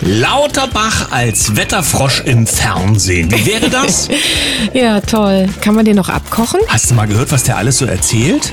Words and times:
Lauterbach 0.00 1.12
als 1.12 1.56
Wetterfrosch 1.56 2.20
im 2.20 2.46
Fernsehen. 2.46 3.30
Wie 3.30 3.46
wäre 3.46 3.70
das? 3.70 4.08
ja, 4.74 5.00
toll. 5.00 5.48
Kann 5.60 5.74
man 5.74 5.84
den 5.84 5.96
noch 5.96 6.08
abkochen? 6.08 6.60
Hast 6.68 6.90
du 6.90 6.94
mal 6.94 7.06
gehört, 7.06 7.32
was 7.32 7.44
der 7.44 7.56
alles 7.56 7.78
so 7.78 7.86
erzählt? 7.86 8.52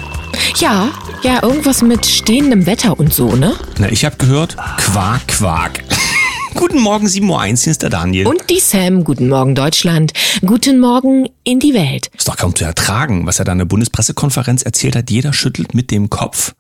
Ja, 0.58 0.90
ja, 1.24 1.44
irgendwas 1.44 1.82
mit 1.82 2.06
stehendem 2.06 2.66
Wetter 2.66 3.00
und 3.00 3.14
so, 3.14 3.36
ne? 3.36 3.56
Na, 3.80 3.92
ich 3.92 4.06
habe 4.06 4.18
gehört, 4.18 4.56
Quark, 4.78 5.28
Quark. 5.28 5.84
Guten 6.54 6.80
Morgen, 6.80 7.08
7.01 7.08 7.30
Uhr, 7.30 7.46
hier 7.46 7.72
ist 7.72 7.82
der 7.82 7.90
Daniel. 7.90 8.28
Und 8.28 8.50
die 8.50 8.60
Sam, 8.60 9.06
guten 9.06 9.30
Morgen 9.30 9.56
Deutschland, 9.56 10.12
guten 10.46 10.80
Morgen 10.80 11.30
in 11.46 11.62
die 11.62 11.74
Welt. 11.74 12.12
Ist 12.18 12.28
doch 12.28 12.36
kaum 12.36 12.54
zu 12.56 12.66
ertragen, 12.66 13.26
was 13.26 13.40
er 13.40 13.46
da 13.46 13.54
in 13.54 13.60
der 13.60 13.66
Bundespressekonferenz 13.66 14.62
erzählt 14.62 14.98
hat. 14.98 15.10
Jeder 15.10 15.32
schüttelt 15.32 15.74
mit 15.74 15.92
dem 15.92 16.10
Kopf. 16.10 16.54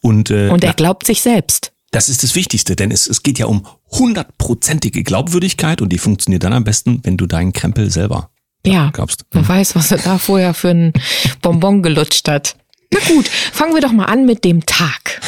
Und, 0.00 0.30
äh, 0.30 0.48
und 0.48 0.62
er 0.62 0.74
glaubt 0.74 1.06
sich 1.06 1.22
selbst. 1.22 1.72
Das 1.92 2.08
ist 2.08 2.22
das 2.22 2.34
Wichtigste, 2.34 2.74
denn 2.74 2.90
es, 2.90 3.06
es 3.06 3.22
geht 3.22 3.38
ja 3.38 3.46
um 3.46 3.66
hundertprozentige 3.90 5.04
Glaubwürdigkeit 5.04 5.82
und 5.82 5.90
die 5.90 5.98
funktioniert 5.98 6.42
dann 6.42 6.54
am 6.54 6.64
besten, 6.64 7.00
wenn 7.04 7.18
du 7.18 7.26
deinen 7.26 7.52
Krempel 7.52 7.90
selber 7.90 8.30
ja, 8.64 8.90
glaubst. 8.92 9.24
Wer 9.30 9.46
weiß, 9.46 9.74
was 9.74 9.90
er 9.90 9.98
da 9.98 10.18
vorher 10.18 10.54
für 10.54 10.70
ein 10.70 10.92
Bonbon 11.42 11.82
gelutscht 11.82 12.28
hat. 12.28 12.56
Na 12.92 13.00
gut, 13.08 13.28
fangen 13.28 13.74
wir 13.74 13.80
doch 13.80 13.92
mal 13.92 14.04
an 14.06 14.24
mit 14.24 14.44
dem 14.44 14.64
Tag. 14.64 15.20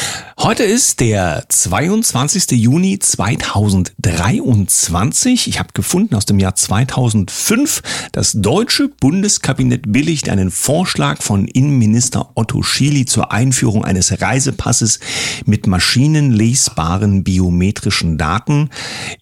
Heute 0.45 0.63
ist 0.63 0.99
der 0.99 1.45
22. 1.49 2.51
Juni 2.51 2.99
2023. 2.99 5.47
Ich 5.47 5.57
habe 5.57 5.69
gefunden 5.73 6.13
aus 6.13 6.27
dem 6.27 6.37
Jahr 6.37 6.53
2005, 6.53 7.81
das 8.11 8.33
deutsche 8.33 8.87
Bundeskabinett 8.87 9.91
billigt 9.91 10.29
einen 10.29 10.51
Vorschlag 10.51 11.23
von 11.23 11.47
Innenminister 11.47 12.29
Otto 12.35 12.61
Schily 12.61 13.07
zur 13.07 13.31
Einführung 13.31 13.83
eines 13.83 14.21
Reisepasses 14.21 14.99
mit 15.47 15.65
maschinenlesbaren 15.65 17.23
biometrischen 17.23 18.19
Daten, 18.19 18.69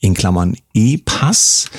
in 0.02 0.16
Klammern 0.16 0.58
E-Pass. 0.74 1.70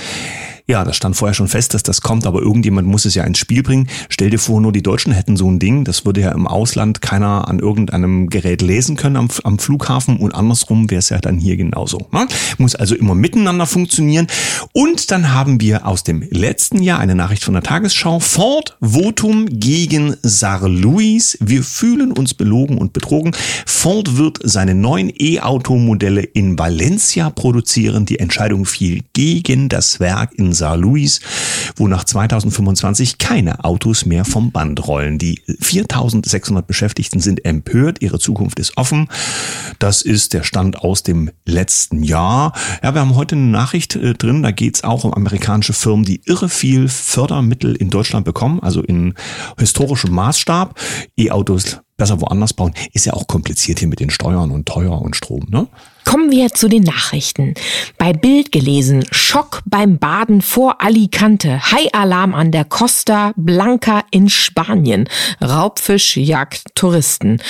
Ja, 0.67 0.83
das 0.83 0.97
stand 0.97 1.15
vorher 1.15 1.35
schon 1.35 1.49
fest, 1.49 1.75
dass 1.75 1.83
das 1.83 2.01
kommt, 2.01 2.27
aber 2.27 2.41
irgendjemand 2.41 2.89
muss 2.89 3.05
es 3.05 3.15
ja 3.15 3.25
ins 3.25 3.37
Spiel 3.37 3.63
bringen. 3.63 3.87
Stell 4.09 4.31
dir 4.31 4.39
vor, 4.39 4.63
nur 4.63 4.73
die 4.73 4.83
Deutschen 4.83 5.13
hätten 5.13 5.37
so 5.37 5.47
ein 5.51 5.59
Ding. 5.59 5.85
Das 5.85 6.07
würde 6.07 6.23
ja 6.23 6.33
im 6.33 6.47
Ausland 6.47 7.03
keiner 7.03 7.49
an 7.49 7.59
irgendeinem 7.59 8.31
Gerät 8.31 8.63
lesen 8.63 8.97
können 8.97 9.17
am, 9.17 9.29
am 9.43 9.59
Flughafen 9.59 10.17
und 10.17 10.35
andersrum 10.35 10.91
wäre 10.91 11.01
es 11.01 11.11
ja 11.11 11.19
dann 11.19 11.37
hier 11.37 11.59
genauso. 11.59 12.09
Ne? 12.13 12.27
Muss 12.57 12.75
also 12.75 12.95
immer 12.95 13.15
miteinander 13.15 13.67
funktionieren. 13.67 14.27
Und 14.73 15.11
dann 15.11 15.35
haben 15.35 15.61
wir 15.61 15.87
aus 15.87 16.03
dem 16.03 16.27
letzten 16.31 16.83
Jahr 16.83 16.99
eine 16.99 17.15
Nachricht 17.15 17.45
von 17.45 17.53
der 17.53 17.63
Tagesschau. 17.63 18.19
Ford 18.19 18.79
Votum 18.81 19.47
gegen 19.51 20.17
Sar 20.23 20.67
Louis. 20.67 21.37
Wir 21.43 21.63
fühlen 21.63 22.11
uns 22.11 22.33
belogen 22.33 22.79
und 22.79 22.95
betrogen. 22.95 23.37
Ford 23.67 24.17
wird 24.17 24.39
seine 24.43 24.75
neuen 24.75 25.13
E-Auto-Modelle 25.15 26.23
in 26.23 26.59
Valencia 26.59 27.29
produzieren. 27.29 28.07
Die 28.07 28.19
Entscheidung 28.19 28.65
fiel 28.65 29.03
gegen 29.13 29.69
das 29.69 30.01
Werk 30.01 30.33
in 30.33 30.54
Saar 30.55 30.77
Louis, 30.77 31.21
wo 31.77 31.89
nach 31.89 32.05
2025 32.05 33.19
keine 33.19 33.65
Autos 33.65 34.07
mehr 34.07 34.25
vom 34.25 34.53
Band 34.53 34.87
rollen. 34.87 35.19
Die 35.19 35.43
4600 35.61 36.67
Beschäftigten 36.67 37.21
sind 37.21 37.45
empört, 37.45 38.01
ihre 38.01 38.19
Zukunft 38.19 38.59
ist 38.59 38.77
offen. 38.77 39.09
Das 39.79 40.03
ist 40.03 40.33
der 40.33 40.43
Stand 40.43 40.79
aus 40.79 41.03
dem 41.03 41.31
letzten 41.45 42.03
Jahr. 42.03 42.53
Ja, 42.83 42.95
wir 42.95 43.01
haben 43.01 43.17
heute 43.17 43.37
eine 43.37 43.47
Nachricht 43.47 43.97
äh, 43.97 44.15
drin, 44.15 44.43
da 44.43 44.51
geht 44.51 44.77
es 44.77 44.85
auch 44.85 45.05
um 45.05 45.13
amerikanische 45.13 45.73
Firmen, 45.73 46.05
die 46.05 46.23
irre 46.25 46.49
viel 46.49 46.89
Fördermittel 46.89 47.75
in 47.75 47.91
Deutschland 47.91 48.25
bekommen, 48.25 48.61
also 48.61 48.81
in 48.83 49.15
historischem 49.59 50.13
Maßstab. 50.13 50.79
E-Autos 51.17 51.79
besser 51.97 52.21
woanders 52.21 52.53
bauen. 52.53 52.75
Ist 52.93 53.07
ja 53.07 53.13
auch 53.13 53.27
kompliziert 53.27 53.79
hier 53.79 53.89
mit 53.89 54.01
den 54.01 54.11
Steuern 54.11 54.51
und 54.51 54.67
teuer 54.67 55.01
und 55.01 55.17
Strom, 55.17 55.47
ne? 55.49 55.69
Kommen 56.15 56.31
wir 56.31 56.51
zu 56.51 56.69
den 56.69 56.85
Nachrichten. 56.85 57.55
Bei 57.99 58.13
Bild 58.13 58.53
gelesen, 58.53 59.05
Schock 59.11 59.63
beim 59.65 59.99
Baden 59.99 60.43
vor 60.43 60.81
Alicante, 60.81 61.73
Hai-Alarm 61.73 62.37
an 62.37 62.53
der 62.53 62.65
Costa 62.65 63.33
Blanca 63.35 64.05
in 64.13 64.29
Spanien, 64.29 65.09
Raubfisch 65.43 66.17
jagt 66.17 66.77
Touristen. 66.77 67.43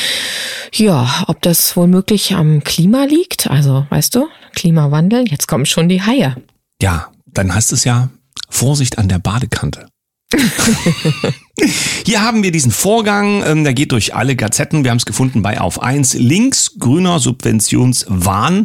Ja, 0.72 1.24
ob 1.26 1.42
das 1.42 1.76
wohl 1.76 1.88
möglich 1.88 2.34
am 2.34 2.64
Klima 2.64 3.04
liegt? 3.04 3.50
Also, 3.50 3.86
weißt 3.90 4.14
du, 4.14 4.28
Klimawandel, 4.54 5.28
jetzt 5.28 5.46
kommen 5.46 5.66
schon 5.66 5.90
die 5.90 6.00
Haie. 6.00 6.34
Ja, 6.80 7.08
dann 7.26 7.54
heißt 7.54 7.70
es 7.70 7.84
ja, 7.84 8.08
Vorsicht 8.48 8.96
an 8.96 9.08
der 9.08 9.18
Badekante. 9.18 9.88
Hier 12.04 12.22
haben 12.22 12.42
wir 12.42 12.50
diesen 12.50 12.70
Vorgang, 12.72 13.42
ähm, 13.46 13.64
der 13.64 13.74
geht 13.74 13.92
durch 13.92 14.14
alle 14.14 14.36
Gazetten. 14.36 14.84
Wir 14.84 14.90
haben 14.90 14.98
es 14.98 15.06
gefunden 15.06 15.42
bei 15.42 15.60
Auf 15.60 15.82
1. 15.82 16.14
Links 16.14 16.78
grüner 16.78 17.18
Subventionswahn. 17.18 18.64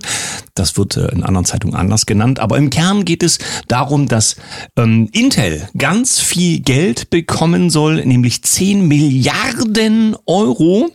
Das 0.56 0.78
wird 0.78 0.98
äh, 0.98 1.08
in 1.10 1.24
anderen 1.24 1.46
Zeitungen 1.46 1.76
anders 1.76 2.06
genannt. 2.06 2.40
Aber 2.40 2.58
im 2.58 2.70
Kern 2.70 3.06
geht 3.06 3.24
es 3.24 3.40
darum, 3.68 4.08
dass 4.08 4.36
ähm, 4.76 5.10
Intel 5.12 5.70
ganz 5.78 6.20
viel 6.20 6.60
Geld 6.60 7.10
bekommen 7.10 7.70
soll, 7.70 8.06
nämlich 8.06 8.44
10 8.44 8.88
Milliarden 8.88 10.16
Euro 10.26 10.90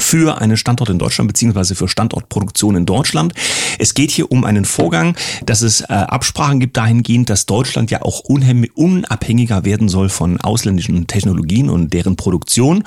für 0.00 0.40
einen 0.40 0.56
Standort 0.56 0.90
in 0.90 0.98
Deutschland 0.98 1.28
beziehungsweise 1.28 1.74
für 1.74 1.88
Standortproduktion 1.88 2.76
in 2.76 2.86
Deutschland. 2.86 3.34
Es 3.78 3.94
geht 3.94 4.10
hier 4.10 4.30
um 4.30 4.44
einen 4.44 4.64
Vorgang, 4.64 5.16
dass 5.44 5.62
es 5.62 5.82
äh, 5.82 5.86
Absprachen 5.86 6.60
gibt 6.60 6.76
dahingehend, 6.76 7.30
dass 7.30 7.46
Deutschland 7.46 7.90
ja 7.90 8.02
auch 8.02 8.20
unabhängiger 8.20 9.64
werden 9.64 9.88
soll 9.88 10.08
von 10.08 10.40
ausländischen 10.40 11.06
Technologien 11.06 11.70
und 11.70 11.92
deren 11.92 12.16
Produktion. 12.16 12.84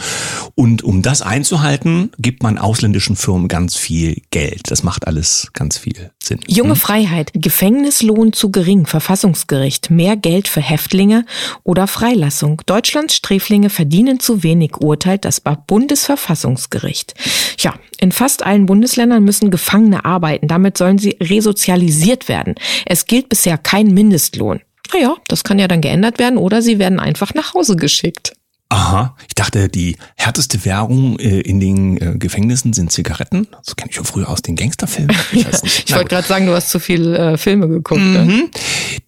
Und 0.55 0.83
um 0.83 1.01
das 1.01 1.21
einzuhalten, 1.21 2.11
gibt 2.17 2.43
man 2.43 2.57
ausländischen 2.57 3.15
Firmen 3.15 3.47
ganz 3.47 3.75
viel 3.75 4.21
Geld. 4.31 4.71
Das 4.71 4.83
macht 4.83 5.07
alles 5.07 5.49
ganz 5.53 5.77
viel 5.77 6.11
Sinn. 6.21 6.39
Junge 6.47 6.71
hm? 6.71 6.77
Freiheit, 6.77 7.31
Gefängnislohn 7.33 8.33
zu 8.33 8.51
gering, 8.51 8.85
Verfassungsgericht, 8.85 9.89
mehr 9.89 10.15
Geld 10.15 10.47
für 10.47 10.61
Häftlinge 10.61 11.25
oder 11.63 11.87
Freilassung. 11.87 12.61
Deutschlands 12.65 13.15
Sträflinge 13.15 13.69
verdienen 13.69 14.19
zu 14.19 14.43
wenig, 14.43 14.77
urteilt 14.77 15.25
das 15.25 15.41
Bundesverfassungsgericht. 15.67 17.02
Recht. 17.03 17.15
Ja, 17.59 17.73
in 17.99 18.11
fast 18.11 18.45
allen 18.45 18.65
Bundesländern 18.65 19.23
müssen 19.23 19.51
Gefangene 19.51 20.05
arbeiten. 20.05 20.47
Damit 20.47 20.77
sollen 20.77 20.97
sie 20.97 21.17
resozialisiert 21.21 22.27
werden. 22.27 22.55
Es 22.85 23.05
gilt 23.05 23.29
bisher 23.29 23.57
kein 23.57 23.87
Mindestlohn. 23.93 24.61
Naja, 24.93 25.15
das 25.27 25.43
kann 25.43 25.59
ja 25.59 25.67
dann 25.67 25.81
geändert 25.81 26.19
werden 26.19 26.37
oder 26.37 26.61
sie 26.61 26.77
werden 26.79 26.99
einfach 26.99 27.33
nach 27.33 27.53
Hause 27.53 27.75
geschickt. 27.75 28.33
Aha, 28.69 29.15
ich 29.27 29.35
dachte, 29.35 29.69
die 29.69 29.97
härteste 30.17 30.65
Währung 30.65 31.19
äh, 31.19 31.41
in 31.41 31.59
den 31.59 31.97
äh, 31.97 32.17
Gefängnissen 32.17 32.73
sind 32.73 32.91
Zigaretten. 32.91 33.47
Das 33.63 33.75
kenne 33.75 33.91
ich 33.91 33.97
ja 33.97 34.03
früher 34.03 34.29
aus 34.29 34.41
den 34.41 34.55
Gangsterfilmen. 34.55 35.15
Ich, 35.31 35.43
ja, 35.43 35.49
ich 35.63 35.95
wollte 35.95 36.09
gerade 36.09 36.27
sagen, 36.27 36.47
du 36.47 36.53
hast 36.53 36.69
zu 36.69 36.79
viel 36.79 37.13
äh, 37.13 37.37
Filme 37.37 37.67
geguckt. 37.67 38.01
Ne? 38.01 38.23
Mhm. 38.23 38.27
Ne? 38.27 38.49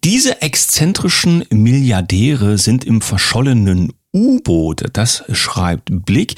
Diese 0.04 0.40
exzentrischen 0.40 1.44
Milliardäre 1.50 2.58
sind 2.58 2.84
im 2.84 3.00
verschollenen 3.00 3.92
U-Boot. 4.12 4.84
Das 4.92 5.24
schreibt 5.32 5.88
Blick. 6.06 6.36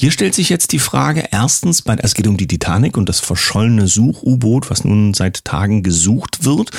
Hier 0.00 0.12
stellt 0.12 0.32
sich 0.32 0.48
jetzt 0.48 0.70
die 0.70 0.78
Frage, 0.78 1.24
erstens, 1.32 1.82
es 1.84 2.14
geht 2.14 2.28
um 2.28 2.36
die 2.36 2.46
Titanic 2.46 2.96
und 2.96 3.08
das 3.08 3.18
verschollene 3.18 3.88
Such-U-Boot, 3.88 4.70
was 4.70 4.84
nun 4.84 5.12
seit 5.12 5.44
Tagen 5.44 5.82
gesucht 5.82 6.44
wird. 6.44 6.70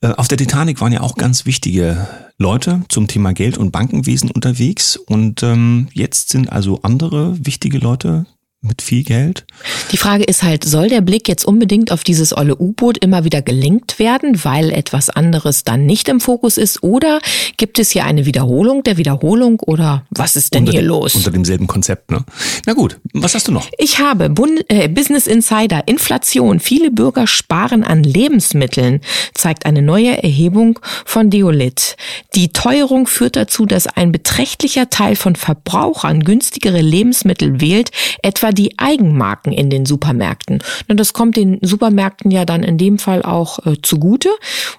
Äh, 0.00 0.12
auf 0.12 0.28
der 0.28 0.38
Titanic 0.38 0.80
waren 0.80 0.94
ja 0.94 1.02
auch 1.02 1.16
ganz 1.16 1.44
wichtige 1.44 2.08
Leute 2.38 2.84
zum 2.88 3.06
Thema 3.06 3.34
Geld 3.34 3.58
und 3.58 3.70
Bankenwesen 3.70 4.30
unterwegs 4.30 4.96
und 4.96 5.42
ähm, 5.42 5.88
jetzt 5.92 6.30
sind 6.30 6.50
also 6.50 6.80
andere 6.80 7.36
wichtige 7.44 7.76
Leute 7.76 8.24
mit 8.60 8.82
viel 8.82 9.04
Geld. 9.04 9.46
Die 9.92 9.96
Frage 9.96 10.24
ist 10.24 10.42
halt, 10.42 10.64
soll 10.64 10.88
der 10.88 11.00
Blick 11.00 11.28
jetzt 11.28 11.44
unbedingt 11.44 11.92
auf 11.92 12.02
dieses 12.02 12.36
olle 12.36 12.56
U-Boot 12.56 12.98
immer 12.98 13.22
wieder 13.22 13.40
gelenkt 13.40 14.00
werden, 14.00 14.44
weil 14.44 14.72
etwas 14.72 15.10
anderes 15.10 15.62
dann 15.62 15.86
nicht 15.86 16.08
im 16.08 16.18
Fokus 16.18 16.58
ist? 16.58 16.82
Oder 16.82 17.20
gibt 17.56 17.78
es 17.78 17.92
hier 17.92 18.04
eine 18.04 18.26
Wiederholung 18.26 18.82
der 18.82 18.96
Wiederholung 18.96 19.60
oder 19.60 20.04
was 20.10 20.34
ist 20.34 20.54
denn 20.54 20.62
unter 20.62 20.72
hier 20.72 20.82
los? 20.82 21.14
Unter 21.14 21.30
demselben 21.30 21.68
Konzept, 21.68 22.10
ne? 22.10 22.24
Na 22.66 22.72
gut, 22.72 22.98
was 23.12 23.36
hast 23.36 23.46
du 23.46 23.52
noch? 23.52 23.68
Ich 23.78 24.00
habe 24.00 24.28
Bund 24.28 24.64
äh, 24.68 24.88
Business 24.88 25.28
Insider, 25.28 25.86
Inflation, 25.86 26.58
viele 26.58 26.90
Bürger 26.90 27.28
sparen 27.28 27.84
an 27.84 28.02
Lebensmitteln, 28.02 29.02
zeigt 29.34 29.66
eine 29.66 29.82
neue 29.82 30.20
Erhebung 30.20 30.80
von 31.04 31.30
Deolit. 31.30 31.96
Die 32.34 32.52
Teuerung 32.52 33.06
führt 33.06 33.36
dazu, 33.36 33.66
dass 33.66 33.86
ein 33.86 34.10
beträchtlicher 34.10 34.90
Teil 34.90 35.14
von 35.14 35.36
Verbrauchern 35.36 36.24
günstigere 36.24 36.80
Lebensmittel 36.80 37.60
wählt, 37.60 37.92
etwa 38.22 38.47
etwa 38.48 38.52
die 38.52 38.78
Eigenmarken 38.78 39.52
in 39.52 39.70
den 39.70 39.86
Supermärkten. 39.86 40.62
Und 40.88 40.98
das 40.98 41.12
kommt 41.12 41.36
den 41.36 41.58
Supermärkten 41.62 42.30
ja 42.30 42.44
dann 42.44 42.62
in 42.62 42.78
dem 42.78 42.98
Fall 42.98 43.22
auch 43.22 43.64
äh, 43.66 43.76
zugute. 43.82 44.30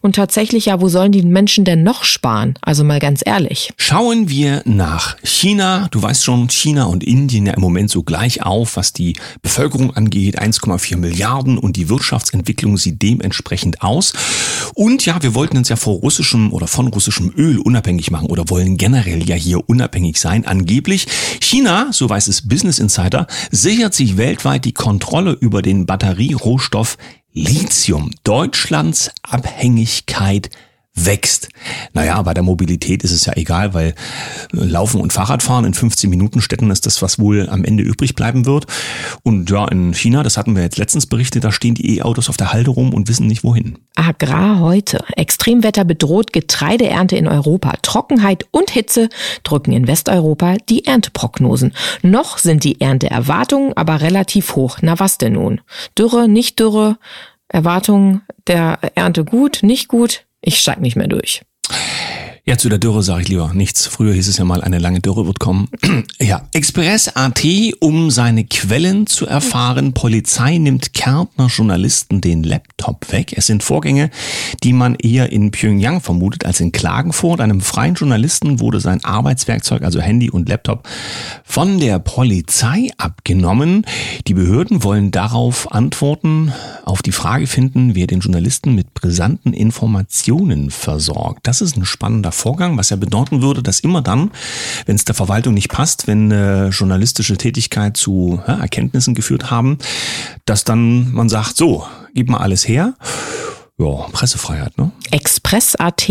Und 0.02 0.16
tatsächlich 0.16 0.66
ja, 0.66 0.82
wo 0.82 0.90
sollen 0.90 1.12
die 1.12 1.22
Menschen 1.22 1.66
denn 1.66 1.84
noch 1.84 2.04
sparen? 2.04 2.56
Also 2.62 2.84
mal 2.84 3.00
ganz 3.00 3.22
ehrlich. 3.26 3.72
Schauen 3.78 4.30
wir 4.30 4.62
nach 4.66 5.18
China. 5.24 5.88
Du 5.92 6.02
weißt 6.02 6.24
schon, 6.24 6.50
China 6.50 6.86
und 6.86 7.04
Indien 7.04 7.46
ja 7.46 7.54
im 7.54 7.62
Moment 7.62 7.90
so 7.90 8.04
gleich 8.04 8.44
auf, 8.44 8.76
was 8.76 8.94
die 8.94 9.16
Bevölkerung 9.42 9.96
angeht. 9.96 10.42
1,4 10.42 10.98
Milliarden 10.98 11.58
und 11.58 11.76
die 11.76 11.90
Wirtschaftsentwicklung 11.90 12.78
sieht 12.78 13.02
dementsprechend 13.02 13.82
aus. 13.82 14.14
Und 14.74 15.06
ja, 15.06 15.22
wir 15.22 15.36
wollten 15.36 15.58
uns 15.58 15.70
ja 15.70 15.76
vor 15.76 15.96
russischem 16.00 16.54
oder 16.54 16.68
von 16.68 16.88
russischem 16.88 17.32
Öl 17.36 17.60
unabhängig 17.60 18.12
machen 18.12 18.28
oder 18.28 18.50
wollen 18.50 18.78
generell 18.78 19.28
ja 19.28 19.36
hier 19.36 19.68
unabhängig 19.70 20.20
sein. 20.20 20.46
Angeblich 20.46 21.08
China, 21.42 21.90
so 21.92 22.10
weiß 22.10 22.28
es 22.28 22.48
Business 22.48 22.80
Insider, 22.80 23.28
sichert 23.62 23.94
sich 23.94 24.18
weltweit 24.18 24.64
die 24.66 24.74
Kontrolle 24.74 25.34
über 25.34 25.62
den 25.62 25.86
Batterierohstoff 25.86 26.98
Lithium. 27.34 28.12
Deutschlands 28.24 29.12
Abhängigkeit 29.22 30.50
wächst. 31.06 31.50
Naja, 31.94 32.22
bei 32.22 32.34
der 32.34 32.44
Mobilität 32.44 33.04
ist 33.04 33.12
es 33.12 33.26
ja 33.26 33.34
egal, 33.36 33.74
weil 33.74 33.90
äh, 33.90 33.94
Laufen 34.52 35.02
und 35.02 35.14
Fahrradfahren 35.14 35.66
in 35.66 35.74
15 35.74 36.10
Minuten 36.10 36.42
Städten 36.42 36.72
ist 36.72 36.86
das, 36.86 37.02
was 37.02 37.20
wohl 37.20 37.50
am 37.50 37.64
Ende 37.64 37.84
übrig 37.84 38.16
bleiben 38.16 38.46
wird. 38.46 38.68
Und 39.24 39.50
ja, 39.50 39.68
in 39.68 39.94
China, 39.94 40.24
das 40.24 40.38
hatten 40.38 40.56
wir 40.56 40.64
jetzt 40.64 40.78
letztens 40.78 41.06
berichtet, 41.06 41.44
da 41.44 41.52
stehen 41.52 41.76
die 41.76 41.98
E-Autos 41.98 42.30
auf 42.30 42.38
der 42.38 42.54
Halde 42.54 42.72
rum 42.72 42.94
und 42.94 43.08
wissen 43.08 43.28
nicht 43.28 43.44
wohin. 43.44 43.78
Agrar 43.96 44.60
heute. 44.60 45.04
Extremwetter 45.16 45.86
bedroht 45.86 46.34
Getreideernte 46.34 47.16
in 47.16 47.28
Europa. 47.28 47.74
Trockenheit 47.82 48.46
und 48.52 48.72
Hitze 48.72 49.10
drücken 49.44 49.72
in 49.72 49.88
Westeuropa 49.88 50.58
die 50.70 50.86
Ernteprognosen. 50.86 51.74
Noch 52.02 52.38
sind 52.38 52.64
die 52.64 52.82
Ernteerwartungen 52.82 53.74
aber 53.76 54.02
relativ 54.02 54.56
hoch. 54.56 54.80
Na 54.82 55.00
was 55.00 55.18
denn 55.18 55.34
nun? 55.34 55.62
Dürre, 55.98 56.28
nicht 56.28 56.60
Dürre? 56.60 56.98
Erwartungen 57.48 58.22
der 58.48 58.80
Ernte 58.96 59.26
gut, 59.26 59.60
nicht 59.64 59.88
gut? 59.88 60.26
Ich 60.42 60.60
steig 60.60 60.80
nicht 60.80 60.96
mehr 60.96 61.08
durch. 61.08 61.42
Ja, 62.46 62.58
zu 62.58 62.70
der 62.70 62.80
Dürre 62.80 63.04
sage 63.04 63.22
ich 63.22 63.28
lieber 63.28 63.52
nichts. 63.54 63.86
Früher 63.86 64.14
hieß 64.14 64.28
es 64.28 64.38
ja 64.38 64.46
mal, 64.46 64.62
eine 64.62 64.80
lange 64.80 65.02
Dürre 65.02 65.28
wird 65.28 65.40
kommen. 65.40 65.68
ja, 66.20 66.48
Express.at, 66.54 67.46
um 67.80 68.10
seine 68.10 68.46
Quellen 68.46 69.08
zu 69.08 69.28
erfahren. 69.28 69.94
Polizei 69.94 70.58
nimmt 70.58 70.94
Kärntner 70.94 71.48
Journalisten 71.48 72.22
den 72.22 72.44
Laptop 72.44 73.12
weg. 73.12 73.34
Es 73.36 73.48
sind 73.48 73.62
Vorgänge, 73.62 74.10
die 74.64 74.74
man 74.74 74.96
eher 74.96 75.32
in 75.32 75.52
Pyongyang 75.52 76.02
vermutet 76.02 76.46
als 76.46 76.60
in 76.60 76.72
Klagenfurt. 76.72 77.42
Einem 77.42 77.62
freien 77.62 77.96
Journalisten 77.96 78.60
wurde 78.60 78.80
sein 78.80 79.04
Arbeitswerkzeug, 79.04 79.84
also 79.84 80.00
Handy 80.00 80.30
und 80.30 80.50
Laptop, 80.50 80.88
von 81.44 81.80
der 81.80 82.00
Polizei 82.00 82.90
abgenommen. 82.98 83.86
Die 84.28 84.34
Behörden 84.34 84.84
wollen 84.84 85.12
darauf 85.12 85.72
Antworten 85.72 86.54
auf 86.86 87.02
die 87.02 87.12
Frage 87.12 87.48
finden, 87.48 87.96
wer 87.96 88.08
den 88.08 88.22
Journalisten 88.22 88.74
mit 88.74 88.94
brisanten 88.94 89.54
Informationen 89.54 90.72
versorgt. 90.72 91.46
Das 91.46 91.62
ist 91.62 91.78
ein 91.78 91.86
spannender 91.86 92.29
Vorgang, 92.32 92.78
was 92.78 92.90
ja 92.90 92.96
bedeuten 92.96 93.42
würde, 93.42 93.64
dass 93.64 93.80
immer 93.80 94.02
dann, 94.02 94.32
wenn 94.86 94.96
es 94.96 95.06
der 95.06 95.16
Verwaltung 95.16 95.54
nicht 95.54 95.70
passt, 95.70 96.08
wenn 96.08 96.32
äh, 96.32 96.70
journalistische 96.70 97.38
Tätigkeit 97.38 97.98
zu 97.98 98.42
ja, 98.48 98.60
Erkenntnissen 98.60 99.14
geführt 99.14 99.52
haben, 99.52 99.78
dass 100.46 100.64
dann 100.64 101.12
man 101.12 101.30
sagt, 101.30 101.58
so, 101.58 101.86
gib 102.14 102.30
mal 102.30 102.40
alles 102.40 102.68
her. 102.68 102.94
Ja, 103.78 104.08
Pressefreiheit, 104.12 104.78
ne? 104.78 104.92
Express.at. 105.12 106.10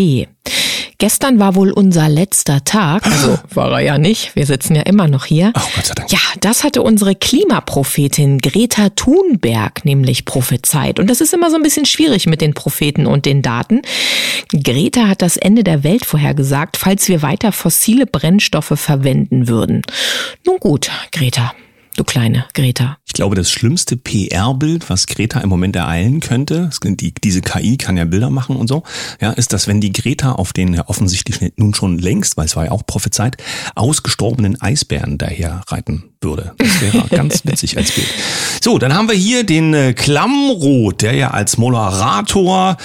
Gestern 1.01 1.39
war 1.39 1.55
wohl 1.55 1.71
unser 1.71 2.09
letzter 2.09 2.65
Tag. 2.65 3.07
Also 3.19 3.39
war 3.53 3.73
er 3.73 3.81
ja 3.81 3.99
nicht. 3.99 4.37
Wir 4.37 4.47
sitzen 4.47 4.77
ja 4.77 4.83
immer 4.83 5.09
noch 5.09 5.25
hier. 5.25 5.53
Ach, 5.55 5.69
Gott 5.75 5.87
sei 5.87 5.95
Dank. 5.95 6.13
Ja, 6.13 6.19
das 6.41 6.63
hatte 6.63 6.83
unsere 6.83 7.17
Klimaprophetin 7.17 8.39
Greta 8.39 8.91
Thunberg 8.91 9.85
nämlich 9.85 10.25
prophezeit. 10.25 11.01
Und 11.01 11.09
das 11.09 11.21
ist 11.21 11.35
immer 11.35 11.51
so 11.51 11.57
ein 11.57 11.63
bisschen 11.63 11.85
schwierig 11.85 12.27
mit 12.27 12.41
den 12.41 12.55
Propheten 12.55 13.07
und 13.07 13.27
den 13.27 13.43
Daten. 13.43 13.83
Greta 14.53 15.09
hat 15.09 15.23
das 15.23 15.37
Ende 15.37 15.65
der 15.65 15.83
Welt 15.83 16.05
vorhergesagt, 16.05 16.77
falls 16.77 17.09
wir 17.09 17.23
weiter 17.23 17.51
fossile 17.51 18.07
Brennstoffe 18.07 18.75
verwenden 18.75 19.49
würden. 19.49 19.83
Nun 20.45 20.59
gut, 20.59 20.91
Greta 21.13 21.55
du 21.99 22.05
kleine 22.05 22.47
Greta. 22.55 22.99
Ich 23.07 23.13
glaube, 23.13 23.37
das 23.37 23.51
schlimmste 23.51 23.97
PR-Bild, 23.97 24.89
was 24.91 25.07
Greta 25.07 25.41
im 25.41 25.49
Moment 25.49 25.77
ereilen 25.77 26.21
könnte, 26.21 26.71
die, 26.85 27.13
diese 27.13 27.41
KI 27.41 27.77
kann 27.77 27.97
ja 27.97 28.05
Bilder 28.05 28.31
machen 28.31 28.57
und 28.57 28.69
so, 28.69 28.83
ja, 29.21 29.31
ist, 29.33 29.53
dass 29.53 29.67
wenn 29.67 29.81
die 29.81 29.93
Greta 29.93 30.33
auf 30.33 30.53
den 30.53 30.75
ja 30.75 30.89
offensichtlich 30.89 31.53
nun 31.57 31.75
schon 31.75 31.99
längst, 31.99 32.37
weil 32.37 32.47
es 32.47 32.57
war 32.57 32.67
ja 32.67 32.71
auch 32.71 32.87
prophezeit, 32.87 33.37
ausgestorbenen 33.75 34.61
Eisbären 34.61 35.19
daher 35.19 35.63
reiten 35.69 36.05
würde. 36.21 36.53
Das 36.59 36.81
wäre 36.81 37.07
ganz 37.11 37.45
witzig 37.45 37.77
als 37.77 37.93
Bild. 37.93 38.09
So, 38.63 38.79
dann 38.79 38.95
haben 38.95 39.09
wir 39.09 39.15
hier 39.15 39.45
den 39.45 39.75
äh, 39.75 39.93
Klammroth, 39.93 41.03
der 41.03 41.15
ja 41.15 41.31
als 41.31 41.59
Moderator 41.59 42.77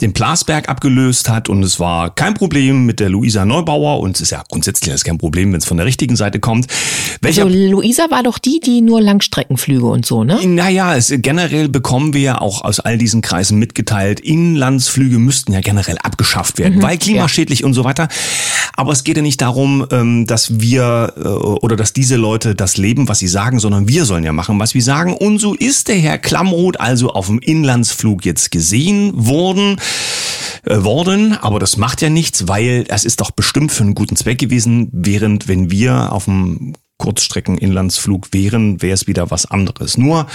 den 0.00 0.12
Plasberg 0.12 0.68
abgelöst 0.68 1.28
hat 1.28 1.48
und 1.48 1.62
es 1.62 1.80
war 1.80 2.14
kein 2.14 2.34
Problem 2.34 2.86
mit 2.86 3.00
der 3.00 3.08
Luisa 3.08 3.44
Neubauer 3.44 4.00
und 4.00 4.16
es 4.16 4.22
ist 4.22 4.30
ja 4.30 4.42
grundsätzlich 4.48 4.92
ist 4.92 5.04
kein 5.04 5.18
Problem, 5.18 5.52
wenn 5.52 5.58
es 5.58 5.66
von 5.66 5.76
der 5.76 5.86
richtigen 5.86 6.16
Seite 6.16 6.40
kommt. 6.40 6.66
Welcher 7.20 7.44
also 7.44 7.56
Luisa 7.56 8.10
war 8.10 8.22
doch 8.22 8.38
die, 8.38 8.59
die 8.66 8.80
nur 8.80 9.00
Langstreckenflüge 9.00 9.86
und 9.86 10.06
so, 10.06 10.24
ne? 10.24 10.38
Naja, 10.46 10.96
es, 10.96 11.12
generell 11.16 11.68
bekommen 11.68 12.14
wir 12.14 12.20
ja 12.20 12.40
auch 12.40 12.62
aus 12.62 12.80
all 12.80 12.98
diesen 12.98 13.22
Kreisen 13.22 13.58
mitgeteilt, 13.58 14.20
Inlandsflüge 14.20 15.18
müssten 15.18 15.52
ja 15.52 15.60
generell 15.60 15.98
abgeschafft 15.98 16.58
werden, 16.58 16.78
mhm, 16.78 16.82
weil 16.82 16.98
klimaschädlich 16.98 17.60
ja. 17.60 17.66
und 17.66 17.74
so 17.74 17.84
weiter. 17.84 18.08
Aber 18.74 18.92
es 18.92 19.04
geht 19.04 19.16
ja 19.16 19.22
nicht 19.22 19.40
darum, 19.40 19.86
ähm, 19.90 20.26
dass 20.26 20.60
wir 20.60 21.14
äh, 21.16 21.28
oder 21.28 21.76
dass 21.76 21.92
diese 21.92 22.16
Leute 22.16 22.54
das 22.54 22.76
leben, 22.76 23.08
was 23.08 23.18
sie 23.18 23.28
sagen, 23.28 23.58
sondern 23.58 23.88
wir 23.88 24.04
sollen 24.04 24.24
ja 24.24 24.32
machen, 24.32 24.58
was 24.58 24.74
wir 24.74 24.82
sagen. 24.82 25.14
Und 25.14 25.38
so 25.38 25.54
ist 25.54 25.88
der 25.88 25.96
Herr 25.96 26.18
Klammroth 26.18 26.80
also 26.80 27.10
auf 27.10 27.26
dem 27.26 27.40
Inlandsflug 27.40 28.24
jetzt 28.24 28.50
gesehen 28.50 29.12
worden 29.14 29.76
äh, 30.64 30.82
worden, 30.82 31.36
aber 31.40 31.58
das 31.58 31.76
macht 31.76 32.02
ja 32.02 32.10
nichts, 32.10 32.46
weil 32.48 32.84
es 32.88 33.04
ist 33.04 33.20
doch 33.20 33.30
bestimmt 33.30 33.72
für 33.72 33.82
einen 33.82 33.94
guten 33.94 34.16
Zweck 34.16 34.38
gewesen, 34.38 34.88
während 34.92 35.48
wenn 35.48 35.70
wir 35.70 36.12
auf 36.12 36.26
dem 36.26 36.74
Kurzstrecken-Inlandsflug 37.00 38.32
wären, 38.32 38.82
wäre 38.82 38.94
es 38.94 39.06
wieder 39.06 39.30
was 39.30 39.46
anderes. 39.46 39.96
Nur 39.98 40.26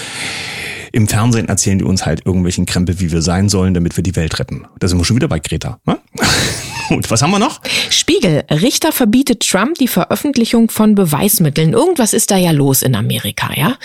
im 0.91 1.07
Fernsehen 1.07 1.47
erzählen 1.47 1.77
die 1.77 1.85
uns 1.85 2.05
halt 2.05 2.25
irgendwelchen 2.25 2.65
Krempel, 2.65 2.99
wie 2.99 3.11
wir 3.11 3.21
sein 3.21 3.49
sollen, 3.49 3.73
damit 3.73 3.95
wir 3.97 4.03
die 4.03 4.15
Welt 4.15 4.39
retten. 4.39 4.65
Da 4.79 4.87
sind 4.87 4.97
wir 4.97 5.05
schon 5.05 5.15
wieder 5.15 5.27
bei 5.27 5.39
Greta. 5.39 5.79
Ne? 5.85 5.99
Gut, 6.89 7.09
was 7.09 7.21
haben 7.21 7.31
wir 7.31 7.39
noch? 7.39 7.61
Spiegel. 7.89 8.43
Richter 8.51 8.91
verbietet 8.91 9.47
Trump 9.47 9.75
die 9.79 9.87
Veröffentlichung 9.87 10.69
von 10.69 10.93
Beweismitteln. 10.93 11.73
Irgendwas 11.73 12.13
ist 12.13 12.29
da 12.29 12.37
ja 12.37 12.51
los 12.51 12.83
in 12.83 12.95
Amerika, 12.95 13.49
ja? 13.55 13.77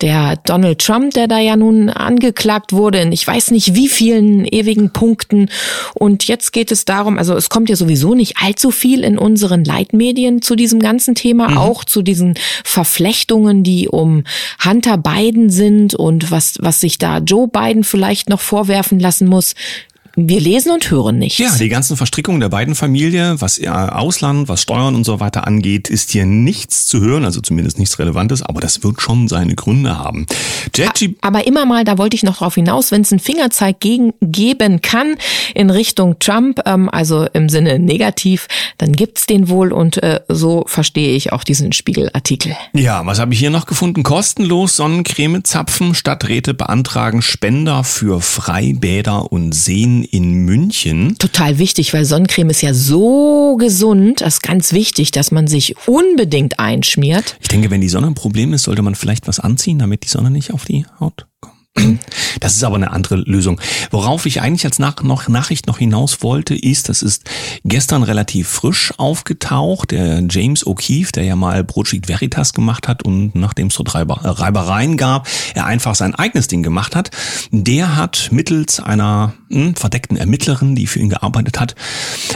Der 0.00 0.36
Donald 0.36 0.80
Trump, 0.80 1.14
der 1.14 1.28
da 1.28 1.38
ja 1.38 1.56
nun 1.56 1.90
angeklagt 1.90 2.72
wurde 2.72 3.00
in 3.00 3.12
ich 3.12 3.26
weiß 3.26 3.50
nicht 3.50 3.74
wie 3.74 3.88
vielen 3.88 4.44
ewigen 4.44 4.92
Punkten. 4.92 5.48
Und 5.94 6.26
jetzt 6.26 6.52
geht 6.52 6.72
es 6.72 6.84
darum, 6.84 7.18
also 7.18 7.34
es 7.34 7.50
kommt 7.50 7.68
ja 7.68 7.76
sowieso 7.76 8.14
nicht 8.14 8.38
allzu 8.40 8.70
viel 8.70 9.04
in 9.04 9.18
unseren 9.18 9.64
Leitmedien 9.64 10.42
zu 10.42 10.56
diesem 10.56 10.80
ganzen 10.80 11.14
Thema, 11.14 11.50
mhm. 11.50 11.58
auch 11.58 11.84
zu 11.84 12.02
diesen 12.02 12.34
Verflechtungen, 12.64 13.62
die 13.62 13.88
um 13.88 14.24
Hunter 14.64 14.96
Biden 14.96 15.50
sind 15.50 15.94
und 15.94 16.30
was, 16.30 16.54
was 16.60 16.80
sich 16.80 16.98
da 16.98 17.18
Joe 17.18 17.46
Biden 17.46 17.84
vielleicht 17.84 18.28
noch 18.28 18.40
vorwerfen 18.40 18.98
lassen 18.98 19.28
muss. 19.28 19.54
Wir 20.16 20.40
lesen 20.40 20.72
und 20.72 20.90
hören 20.90 21.18
nichts. 21.18 21.38
Ja, 21.38 21.50
die 21.56 21.68
ganzen 21.68 21.96
Verstrickungen 21.96 22.40
der 22.40 22.48
beiden 22.48 22.74
Familie, 22.74 23.40
was 23.40 23.64
Ausland, 23.64 24.48
was 24.48 24.62
Steuern 24.62 24.94
und 24.94 25.04
so 25.04 25.20
weiter 25.20 25.46
angeht, 25.46 25.88
ist 25.88 26.10
hier 26.10 26.26
nichts 26.26 26.86
zu 26.86 27.00
hören, 27.00 27.24
also 27.24 27.40
zumindest 27.40 27.78
nichts 27.78 27.98
Relevantes, 27.98 28.42
aber 28.42 28.60
das 28.60 28.82
wird 28.82 29.00
schon 29.00 29.28
seine 29.28 29.54
Gründe 29.54 29.98
haben. 29.98 30.26
Aber 31.20 31.46
immer 31.46 31.64
mal, 31.64 31.84
da 31.84 31.96
wollte 31.98 32.16
ich 32.16 32.22
noch 32.22 32.38
drauf 32.38 32.56
hinaus, 32.56 32.90
wenn 32.90 33.02
es 33.02 33.12
einen 33.12 33.20
Fingerzeig 33.20 33.80
gegen, 33.80 34.12
geben 34.20 34.82
kann 34.82 35.16
in 35.54 35.70
Richtung 35.70 36.18
Trump, 36.18 36.60
ähm, 36.66 36.88
also 36.88 37.26
im 37.32 37.48
Sinne 37.48 37.78
negativ, 37.78 38.48
dann 38.78 38.92
gibt's 38.92 39.26
den 39.26 39.48
wohl 39.48 39.72
und 39.72 40.02
äh, 40.02 40.20
so 40.28 40.64
verstehe 40.66 41.14
ich 41.14 41.32
auch 41.32 41.44
diesen 41.44 41.72
Spiegelartikel. 41.72 42.56
Ja, 42.72 43.04
was 43.06 43.20
habe 43.20 43.32
ich 43.32 43.38
hier 43.38 43.50
noch 43.50 43.66
gefunden? 43.66 44.02
Kostenlos 44.02 44.76
Sonnencreme 44.76 45.44
zapfen, 45.44 45.94
Stadträte 45.94 46.54
beantragen 46.54 47.22
Spender 47.22 47.84
für 47.84 48.20
Freibäder 48.20 49.30
und 49.30 49.52
Seen 49.54 49.99
in 50.04 50.44
München. 50.44 51.16
Total 51.18 51.58
wichtig, 51.58 51.92
weil 51.92 52.04
Sonnencreme 52.04 52.50
ist 52.50 52.62
ja 52.62 52.74
so 52.74 53.56
gesund. 53.56 54.20
Das 54.20 54.34
ist 54.34 54.42
ganz 54.42 54.72
wichtig, 54.72 55.10
dass 55.10 55.30
man 55.30 55.46
sich 55.46 55.76
unbedingt 55.86 56.58
einschmiert. 56.58 57.36
Ich 57.40 57.48
denke, 57.48 57.70
wenn 57.70 57.80
die 57.80 57.88
Sonne 57.88 58.08
ein 58.08 58.14
Problem 58.14 58.52
ist, 58.52 58.64
sollte 58.64 58.82
man 58.82 58.94
vielleicht 58.94 59.28
was 59.28 59.40
anziehen, 59.40 59.78
damit 59.78 60.04
die 60.04 60.08
Sonne 60.08 60.30
nicht 60.30 60.52
auf 60.52 60.64
die 60.64 60.84
Haut 60.98 61.26
kommt. 61.40 61.49
Das 62.40 62.54
ist 62.54 62.64
aber 62.64 62.76
eine 62.76 62.90
andere 62.90 63.16
Lösung. 63.16 63.60
Worauf 63.90 64.24
ich 64.24 64.40
eigentlich 64.40 64.64
als 64.64 64.78
Nach 64.78 65.02
noch 65.02 65.28
Nachricht 65.28 65.66
noch 65.66 65.78
hinaus 65.78 66.22
wollte, 66.22 66.54
ist, 66.54 66.88
das 66.88 67.02
ist 67.02 67.24
gestern 67.64 68.02
relativ 68.02 68.48
frisch 68.48 68.92
aufgetaucht. 68.96 69.90
Der 69.90 70.22
James 70.28 70.66
O'Keefe, 70.66 71.12
der 71.12 71.24
ja 71.24 71.36
mal 71.36 71.64
Broadsheet 71.64 72.08
Veritas 72.08 72.52
gemacht 72.52 72.88
hat 72.88 73.02
und 73.02 73.34
nachdem 73.34 73.66
es 73.68 73.78
Reiber, 73.94 74.20
äh, 74.22 74.28
Reibereien 74.28 74.96
gab, 74.96 75.28
er 75.54 75.66
einfach 75.66 75.94
sein 75.94 76.14
eigenes 76.14 76.48
Ding 76.48 76.62
gemacht 76.62 76.96
hat. 76.96 77.10
Der 77.50 77.96
hat 77.96 78.28
mittels 78.30 78.80
einer 78.80 79.34
mh, 79.48 79.64
hm, 79.64 79.74
verdeckten 79.76 80.16
Ermittlerin, 80.16 80.74
die 80.74 80.86
für 80.86 81.00
ihn 81.00 81.10
gearbeitet 81.10 81.60
hat, 81.60 81.74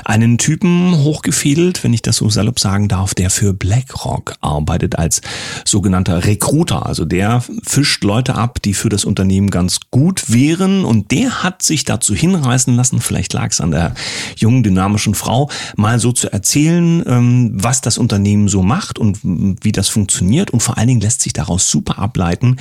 einen 0.04 0.38
Typen 0.38 0.98
hochgefädelt, 0.98 1.82
wenn 1.84 1.94
ich 1.94 2.02
das 2.02 2.16
so 2.16 2.28
salopp 2.28 2.60
sagen 2.60 2.88
darf, 2.88 3.14
der 3.14 3.30
für 3.30 3.54
BlackRock 3.54 4.34
arbeitet 4.40 4.98
als 4.98 5.22
sogenannter 5.64 6.24
Recruiter. 6.24 6.86
Also 6.86 7.04
der 7.04 7.42
fischt 7.62 8.04
Leute 8.04 8.34
ab, 8.34 8.60
die 8.62 8.74
für 8.74 8.88
das 8.88 9.04
Unternehmen 9.04 9.24
Unternehmen 9.25 9.49
ganz 9.49 9.81
gut 9.90 10.31
wären. 10.31 10.85
Und 10.85 11.11
der 11.11 11.43
hat 11.43 11.62
sich 11.62 11.85
dazu 11.85 12.14
hinreißen 12.14 12.76
lassen, 12.76 13.00
vielleicht 13.00 13.33
lag 13.33 13.50
es 13.52 13.61
an 13.61 13.71
der 13.71 13.95
jungen, 14.37 14.62
dynamischen 14.62 15.14
Frau, 15.14 15.50
mal 15.76 15.99
so 15.99 16.12
zu 16.12 16.31
erzählen, 16.31 17.02
ähm, 17.07 17.50
was 17.54 17.81
das 17.81 17.97
Unternehmen 17.97 18.49
so 18.49 18.62
macht 18.62 18.99
und 18.99 19.19
wie 19.23 19.73
das 19.73 19.88
funktioniert. 19.88 20.50
Und 20.50 20.62
vor 20.62 20.76
allen 20.76 20.88
Dingen 20.88 21.00
lässt 21.00 21.23
sich 21.23 21.33
daraus 21.33 21.71
super 21.71 21.99
ableiten, 21.99 22.57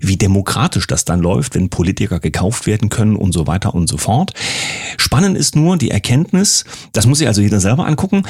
wie 0.00 0.16
demokratisch 0.16 0.86
das 0.86 1.04
dann 1.04 1.20
läuft, 1.20 1.54
wenn 1.54 1.68
Politiker 1.68 2.20
gekauft 2.20 2.66
werden 2.66 2.88
können 2.88 3.14
und 3.14 3.32
so 3.32 3.46
weiter 3.46 3.74
und 3.74 3.86
so 3.86 3.98
fort. 3.98 4.32
Spannend 4.96 5.36
ist 5.36 5.56
nur 5.56 5.76
die 5.76 5.90
Erkenntnis, 5.90 6.64
das 6.94 7.06
muss 7.06 7.18
sich 7.18 7.28
also 7.28 7.42
jeder 7.42 7.60
selber 7.60 7.86
angucken, 7.86 8.22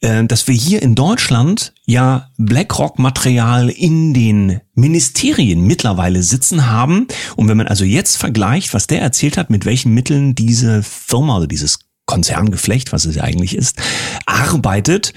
äh, 0.00 0.24
dass 0.24 0.48
wir 0.48 0.54
hier 0.54 0.80
in 0.80 0.94
Deutschland 0.94 1.74
ja 1.86 2.28
BlackRock-Material 2.36 3.70
in 3.70 4.12
den 4.12 4.60
Ministerien 4.74 5.62
mittlerweile 5.62 6.22
sitzen 6.22 6.68
haben. 6.68 7.06
Und 7.36 7.48
wenn 7.48 7.56
man 7.56 7.68
also 7.68 7.84
jetzt 7.84 8.16
vergleicht, 8.16 8.74
was 8.74 8.88
der 8.88 9.00
erzählt 9.00 9.38
hat, 9.38 9.50
mit 9.50 9.64
welchen 9.64 9.94
Mitteln 9.94 10.34
diese 10.34 10.82
Firma 10.82 11.38
oder 11.38 11.46
dieses 11.46 11.78
Konzerngeflecht, 12.04 12.92
was 12.92 13.04
es 13.04 13.16
ja 13.16 13.22
eigentlich 13.22 13.56
ist, 13.56 13.78
arbeitet, 14.26 15.12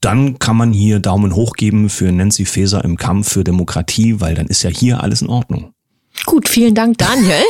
dann 0.00 0.38
kann 0.38 0.56
man 0.56 0.72
hier 0.72 0.98
Daumen 0.98 1.34
hoch 1.34 1.54
geben 1.54 1.88
für 1.88 2.10
Nancy 2.10 2.44
Faeser 2.44 2.84
im 2.84 2.96
Kampf 2.96 3.30
für 3.30 3.44
Demokratie, 3.44 4.20
weil 4.20 4.34
dann 4.34 4.46
ist 4.46 4.62
ja 4.62 4.70
hier 4.70 5.02
alles 5.02 5.22
in 5.22 5.28
Ordnung. 5.28 5.72
Gut, 6.24 6.48
vielen 6.48 6.74
Dank, 6.74 6.98
Daniel. 6.98 7.42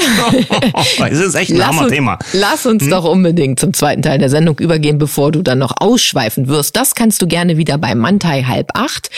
es 1.11 1.21
ist 1.21 1.35
echt 1.35 1.50
ein 1.50 1.59
lass 1.59 1.78
uns, 1.78 1.88
Thema. 1.88 2.19
Lass 2.33 2.64
uns 2.66 2.85
hm? 2.85 2.90
doch 2.90 3.04
unbedingt 3.04 3.61
zum 3.61 3.75
zweiten 3.75 4.02
Teil 4.02 4.19
der 4.19 4.31
Sendung 4.31 4.59
übergehen, 4.59 4.99
bevor 4.99 5.31
du 5.31 5.42
dann 5.42 5.59
noch 5.59 5.75
ausschweifen 5.78 6.49
wirst. 6.49 6.75
Das 6.75 6.95
kannst 6.95 7.21
du 7.21 7.26
gerne 7.26 7.57
wieder 7.59 7.76
bei 7.76 7.95
Mantai 7.95 8.45
halb 8.45 8.71
acht. 8.75 9.11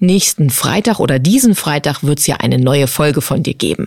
Nächsten 0.00 0.50
Freitag 0.50 0.98
oder 0.98 1.18
diesen 1.18 1.54
Freitag 1.54 2.02
wird's 2.02 2.26
ja 2.26 2.36
eine 2.36 2.58
neue 2.58 2.86
Folge 2.86 3.20
von 3.20 3.42
dir 3.42 3.54
geben. 3.54 3.86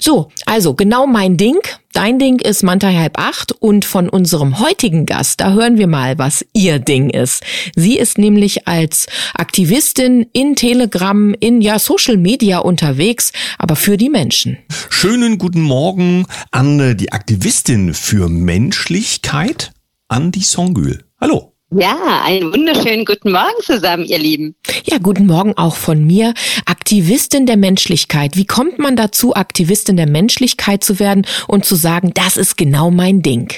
So, 0.00 0.30
also 0.44 0.74
genau 0.74 1.06
mein 1.06 1.36
Ding. 1.36 1.58
Dein 1.96 2.18
Ding 2.18 2.40
ist 2.40 2.62
Manta 2.62 2.88
halb 2.88 3.18
acht 3.18 3.52
und 3.52 3.86
von 3.86 4.10
unserem 4.10 4.60
heutigen 4.60 5.06
Gast, 5.06 5.40
da 5.40 5.54
hören 5.54 5.78
wir 5.78 5.86
mal, 5.86 6.18
was 6.18 6.44
ihr 6.52 6.78
Ding 6.78 7.08
ist. 7.08 7.42
Sie 7.74 7.96
ist 7.96 8.18
nämlich 8.18 8.68
als 8.68 9.06
Aktivistin 9.32 10.26
in 10.34 10.56
Telegram, 10.56 11.32
in 11.40 11.62
ja 11.62 11.78
Social 11.78 12.18
Media 12.18 12.58
unterwegs, 12.58 13.32
aber 13.56 13.76
für 13.76 13.96
die 13.96 14.10
Menschen. 14.10 14.58
Schönen 14.90 15.38
guten 15.38 15.62
Morgen 15.62 16.26
an 16.50 16.98
die 16.98 17.12
Aktivistin 17.12 17.94
für 17.94 18.28
Menschlichkeit, 18.28 19.72
Andi 20.08 20.42
Songül. 20.42 21.02
Hallo. 21.18 21.55
Ja, 21.72 22.22
einen 22.22 22.52
wunderschönen 22.52 23.04
guten 23.04 23.32
Morgen 23.32 23.60
zusammen, 23.60 24.04
ihr 24.04 24.20
Lieben. 24.20 24.54
Ja, 24.84 24.98
guten 24.98 25.26
Morgen 25.26 25.56
auch 25.56 25.74
von 25.74 26.04
mir. 26.06 26.32
Aktivistin 26.64 27.44
der 27.44 27.56
Menschlichkeit. 27.56 28.36
Wie 28.36 28.46
kommt 28.46 28.78
man 28.78 28.94
dazu, 28.94 29.34
Aktivistin 29.34 29.96
der 29.96 30.08
Menschlichkeit 30.08 30.84
zu 30.84 31.00
werden 31.00 31.26
und 31.48 31.64
zu 31.64 31.74
sagen, 31.74 32.14
das 32.14 32.36
ist 32.36 32.56
genau 32.56 32.92
mein 32.92 33.20
Ding? 33.20 33.52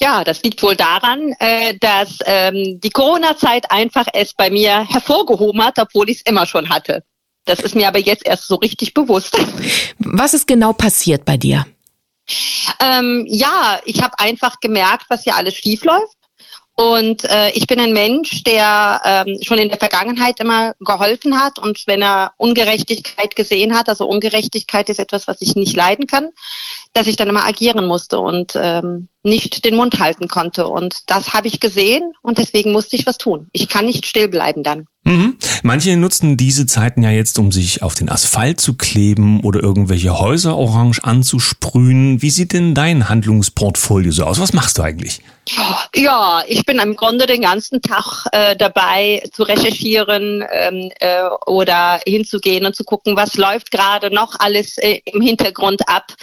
Ja, 0.00 0.24
das 0.24 0.42
liegt 0.42 0.64
wohl 0.64 0.74
daran, 0.74 1.32
äh, 1.38 1.78
dass 1.78 2.18
ähm, 2.26 2.80
die 2.82 2.90
Corona-Zeit 2.90 3.70
einfach 3.70 4.06
es 4.12 4.34
bei 4.34 4.50
mir 4.50 4.84
hervorgehoben 4.88 5.64
hat, 5.64 5.78
obwohl 5.78 6.10
ich 6.10 6.16
es 6.16 6.22
immer 6.22 6.46
schon 6.46 6.70
hatte. 6.70 7.04
Das 7.44 7.60
ist 7.60 7.76
mir 7.76 7.86
aber 7.86 8.00
jetzt 8.00 8.26
erst 8.26 8.48
so 8.48 8.56
richtig 8.56 8.94
bewusst. 8.94 9.38
Was 9.98 10.34
ist 10.34 10.48
genau 10.48 10.72
passiert 10.72 11.24
bei 11.24 11.36
dir? 11.36 11.66
Ähm, 12.80 13.24
ja, 13.28 13.80
ich 13.84 14.02
habe 14.02 14.18
einfach 14.18 14.58
gemerkt, 14.58 15.06
was 15.08 15.22
hier 15.22 15.36
alles 15.36 15.54
schief 15.54 15.84
läuft. 15.84 16.16
Und 16.74 17.24
äh, 17.24 17.50
ich 17.50 17.66
bin 17.66 17.78
ein 17.80 17.92
Mensch, 17.92 18.44
der 18.44 19.02
ähm, 19.04 19.38
schon 19.42 19.58
in 19.58 19.68
der 19.68 19.78
Vergangenheit 19.78 20.40
immer 20.40 20.72
geholfen 20.80 21.38
hat 21.38 21.58
und 21.58 21.86
wenn 21.86 22.02
er 22.02 22.32
Ungerechtigkeit 22.38 23.36
gesehen 23.36 23.76
hat, 23.76 23.90
also 23.90 24.06
Ungerechtigkeit 24.06 24.88
ist 24.88 24.98
etwas, 24.98 25.28
was 25.28 25.42
ich 25.42 25.54
nicht 25.54 25.76
leiden 25.76 26.06
kann, 26.06 26.30
dass 26.94 27.06
ich 27.06 27.16
dann 27.16 27.28
immer 27.28 27.46
agieren 27.46 27.86
musste. 27.86 28.18
Und 28.20 28.52
ähm, 28.56 29.08
nicht 29.22 29.64
den 29.64 29.76
Mund 29.76 29.98
halten 29.98 30.28
konnte. 30.28 30.66
Und 30.66 31.10
das 31.10 31.32
habe 31.32 31.48
ich 31.48 31.60
gesehen 31.60 32.12
und 32.22 32.38
deswegen 32.38 32.72
musste 32.72 32.96
ich 32.96 33.06
was 33.06 33.18
tun. 33.18 33.48
Ich 33.52 33.68
kann 33.68 33.86
nicht 33.86 34.06
still 34.06 34.28
bleiben 34.28 34.62
dann. 34.62 34.86
Mhm. 35.04 35.36
Manche 35.64 35.96
nutzen 35.96 36.36
diese 36.36 36.66
Zeiten 36.66 37.02
ja 37.02 37.10
jetzt, 37.10 37.38
um 37.38 37.50
sich 37.50 37.82
auf 37.82 37.94
den 37.94 38.08
Asphalt 38.08 38.60
zu 38.60 38.74
kleben 38.74 39.40
oder 39.40 39.60
irgendwelche 39.60 40.18
Häuser 40.18 40.56
orange 40.56 41.02
anzusprühen. 41.02 42.22
Wie 42.22 42.30
sieht 42.30 42.52
denn 42.52 42.74
dein 42.74 43.08
Handlungsportfolio 43.08 44.12
so 44.12 44.24
aus? 44.24 44.38
Was 44.38 44.52
machst 44.52 44.78
du 44.78 44.82
eigentlich? 44.82 45.20
Ja, 45.96 46.44
ich 46.46 46.64
bin 46.64 46.78
im 46.78 46.94
Grunde 46.94 47.26
den 47.26 47.42
ganzen 47.42 47.82
Tag 47.82 48.26
äh, 48.30 48.54
dabei 48.54 49.24
zu 49.32 49.42
recherchieren 49.42 50.44
ähm, 50.52 50.92
äh, 51.00 51.24
oder 51.46 52.00
hinzugehen 52.06 52.64
und 52.64 52.76
zu 52.76 52.84
gucken, 52.84 53.16
was 53.16 53.34
läuft 53.34 53.72
gerade 53.72 54.14
noch 54.14 54.38
alles 54.38 54.78
äh, 54.78 55.00
im 55.04 55.20
Hintergrund 55.20 55.88
ab. 55.88 56.14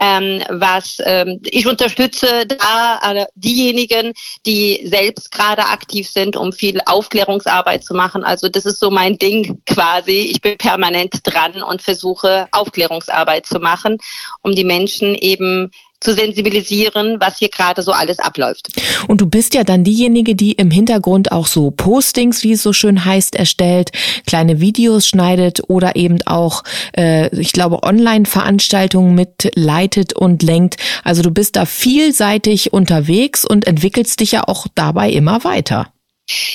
Ähm, 0.00 0.42
was 0.48 0.96
ähm, 1.04 1.40
ich 1.44 1.68
unterstütze 1.68 2.43
da 2.46 3.00
äh, 3.02 3.26
diejenigen, 3.34 4.12
die 4.44 4.86
selbst 4.86 5.30
gerade 5.30 5.66
aktiv 5.66 6.08
sind, 6.08 6.36
um 6.36 6.52
viel 6.52 6.80
Aufklärungsarbeit 6.84 7.84
zu 7.84 7.94
machen 7.94 8.24
also 8.24 8.48
das 8.48 8.64
ist 8.64 8.80
so 8.80 8.90
mein 8.90 9.18
Ding 9.18 9.62
quasi. 9.66 10.28
Ich 10.30 10.40
bin 10.40 10.56
permanent 10.56 11.20
dran 11.24 11.62
und 11.62 11.82
versuche 11.82 12.48
Aufklärungsarbeit 12.50 13.46
zu 13.46 13.58
machen, 13.58 13.98
um 14.42 14.54
die 14.54 14.64
Menschen 14.64 15.14
eben 15.14 15.70
zu 16.04 16.12
sensibilisieren, 16.12 17.16
was 17.18 17.38
hier 17.38 17.48
gerade 17.48 17.82
so 17.82 17.92
alles 17.92 18.18
abläuft. 18.18 18.68
Und 19.08 19.20
du 19.20 19.26
bist 19.26 19.54
ja 19.54 19.64
dann 19.64 19.84
diejenige, 19.84 20.34
die 20.34 20.52
im 20.52 20.70
Hintergrund 20.70 21.32
auch 21.32 21.46
so 21.46 21.70
Postings, 21.70 22.44
wie 22.44 22.52
es 22.52 22.62
so 22.62 22.72
schön 22.72 23.04
heißt, 23.04 23.34
erstellt, 23.34 23.90
kleine 24.26 24.60
Videos 24.60 25.08
schneidet 25.08 25.62
oder 25.68 25.96
eben 25.96 26.18
auch, 26.26 26.62
äh, 26.96 27.34
ich 27.34 27.52
glaube, 27.52 27.82
Online-Veranstaltungen 27.82 29.14
mitleitet 29.14 30.12
und 30.12 30.42
lenkt. 30.42 30.76
Also 31.02 31.22
du 31.22 31.30
bist 31.30 31.56
da 31.56 31.64
vielseitig 31.64 32.72
unterwegs 32.72 33.44
und 33.44 33.66
entwickelst 33.66 34.20
dich 34.20 34.32
ja 34.32 34.46
auch 34.46 34.66
dabei 34.74 35.10
immer 35.10 35.42
weiter. 35.44 35.93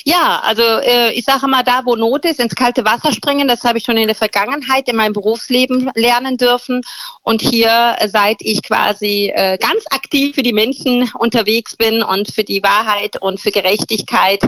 Ja, 0.04 0.40
also 0.44 0.64
äh, 0.64 1.12
ich 1.12 1.26
sage 1.26 1.48
mal, 1.48 1.62
da 1.64 1.82
wo 1.86 1.96
Not 1.96 2.26
ist, 2.26 2.40
ins 2.40 2.56
kalte 2.56 2.84
Wasser 2.86 3.12
springen, 3.12 3.48
das 3.48 3.64
habe 3.64 3.78
ich 3.78 3.84
schon 3.84 3.98
in 3.98 4.08
der 4.08 4.16
Vergangenheit 4.16 4.88
in 4.88 4.96
meinem 4.96 5.14
Berufsleben 5.14 5.92
lernen 5.94 6.38
dürfen. 6.38 6.82
Und 7.22 7.42
hier, 7.42 7.96
äh, 8.00 8.10
seit 8.10 8.38
ich 8.42 8.64
quasi 8.64 9.32
äh, 9.36 9.60
ganz 9.60 9.84
aktiv 9.92 10.34
für 10.34 10.42
die 10.42 10.54
Menschen 10.54 11.12
unterwegs 11.20 11.76
bin 11.76 12.02
und 12.02 12.34
für 12.34 12.44
die 12.44 12.64
Wahrheit 12.64 13.22
und 13.22 13.40
für 13.40 13.52
Gerechtigkeit 13.52 14.42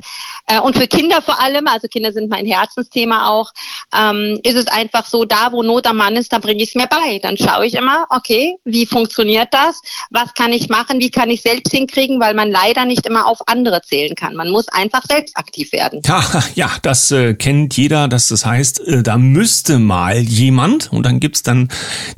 äh, 0.48 0.60
und 0.60 0.77
für 0.77 0.88
Kinder 0.88 1.21
vor 1.21 1.39
allem, 1.39 1.67
also 1.67 1.88
Kinder 1.88 2.12
sind 2.12 2.29
mein 2.29 2.45
Herzensthema 2.45 3.29
auch, 3.29 3.51
ähm, 3.95 4.39
ist 4.43 4.55
es 4.55 4.67
einfach 4.67 5.05
so, 5.05 5.25
da 5.25 5.51
wo 5.51 5.63
Not 5.63 5.88
am 5.88 5.98
Mann 5.98 6.15
ist, 6.15 6.33
da 6.33 6.39
bringe 6.39 6.63
ich 6.63 6.69
es 6.69 6.75
mir 6.75 6.88
bei. 6.88 7.19
Dann 7.19 7.38
schaue 7.38 7.65
ich 7.65 7.74
immer, 7.74 8.05
okay, 8.10 8.55
wie 8.65 8.86
funktioniert 8.86 9.50
das? 9.51 9.81
Was 10.10 10.33
kann 10.33 10.51
ich 10.53 10.69
machen? 10.69 11.00
Wie 11.00 11.10
kann 11.10 11.29
ich 11.29 11.41
selbst 11.41 11.71
hinkriegen? 11.71 12.19
Weil 12.19 12.33
man 12.33 12.50
leider 12.50 12.86
nicht 12.86 13.05
immer 13.05 13.27
auf 13.27 13.39
andere 13.48 13.81
zählen 13.81 14.15
kann. 14.15 14.36
Man 14.36 14.50
muss 14.50 14.67
einfach 14.69 15.03
selbst 15.07 15.38
aktiv 15.38 15.71
werden. 15.71 16.01
Ja, 16.05 16.24
ja 16.55 16.71
das 16.81 17.12
äh, 17.12 17.33
kennt 17.33 17.77
jeder. 17.77 18.07
Dass 18.07 18.27
das 18.27 18.45
heißt, 18.45 18.79
äh, 18.88 19.03
da 19.03 19.17
müsste 19.17 19.79
mal 19.79 20.17
jemand 20.17 20.91
und 20.91 21.05
dann 21.05 21.19
gibt's 21.19 21.43
dann 21.43 21.69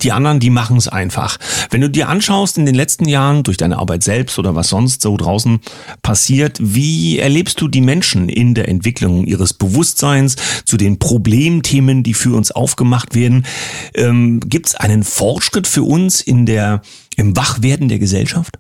die 0.01 0.12
anderen, 0.12 0.39
die 0.39 0.50
machen 0.50 0.77
es 0.77 0.88
einfach. 0.88 1.38
Wenn 1.70 1.82
du 1.82 1.89
dir 1.89 2.10
anschaust 2.10 2.58
in 2.58 2.65
den 2.65 2.75
letzten 2.75 3.08
Jahren 3.08 3.44
durch 3.44 3.58
deine 3.58 3.77
Arbeit 3.77 4.03
selbst 4.03 4.39
oder 4.39 4.56
was 4.56 4.70
sonst 4.70 5.01
so 5.01 5.15
draußen 5.18 5.60
passiert, 6.01 6.58
wie 6.62 7.20
erlebst 7.20 7.60
du 7.62 7.68
die 7.68 7.82
Menschen 7.82 8.12
in 8.13 8.53
der 8.53 8.67
Entwicklung 8.67 9.25
ihres 9.25 9.53
Bewusstseins 9.53 10.36
zu 10.65 10.77
den 10.77 11.00
Problemthemen, 11.00 12.03
die 12.03 12.13
für 12.13 12.36
uns 12.36 12.51
aufgemacht 12.51 13.15
werden? 13.15 13.46
Ähm, 13.93 14.39
gibt's 14.46 14.75
einen 14.75 15.03
Fortschritt 15.03 15.67
für 15.67 15.84
uns 15.84 16.22
in 16.22 16.46
der 16.46 16.82
im 17.15 17.36
Wachwerden 17.36 17.89
der 17.89 18.00
Gesellschaft? 18.00 18.58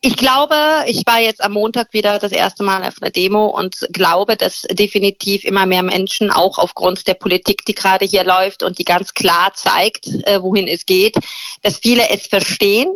Ich 0.00 0.16
glaube, 0.16 0.54
ich 0.86 1.02
war 1.06 1.20
jetzt 1.20 1.42
am 1.42 1.52
Montag 1.52 1.92
wieder 1.92 2.20
das 2.20 2.30
erste 2.30 2.62
Mal 2.62 2.84
auf 2.84 3.02
einer 3.02 3.10
Demo 3.10 3.46
und 3.46 3.76
glaube, 3.92 4.36
dass 4.36 4.62
definitiv 4.70 5.44
immer 5.44 5.66
mehr 5.66 5.82
Menschen 5.82 6.30
auch 6.30 6.58
aufgrund 6.58 7.08
der 7.08 7.14
Politik, 7.14 7.64
die 7.64 7.74
gerade 7.74 8.04
hier 8.04 8.22
läuft 8.22 8.62
und 8.62 8.78
die 8.78 8.84
ganz 8.84 9.12
klar 9.12 9.52
zeigt, 9.54 10.06
äh, 10.06 10.40
wohin 10.40 10.68
es 10.68 10.86
geht, 10.86 11.16
dass 11.62 11.78
viele 11.78 12.08
es 12.10 12.28
verstehen. 12.28 12.94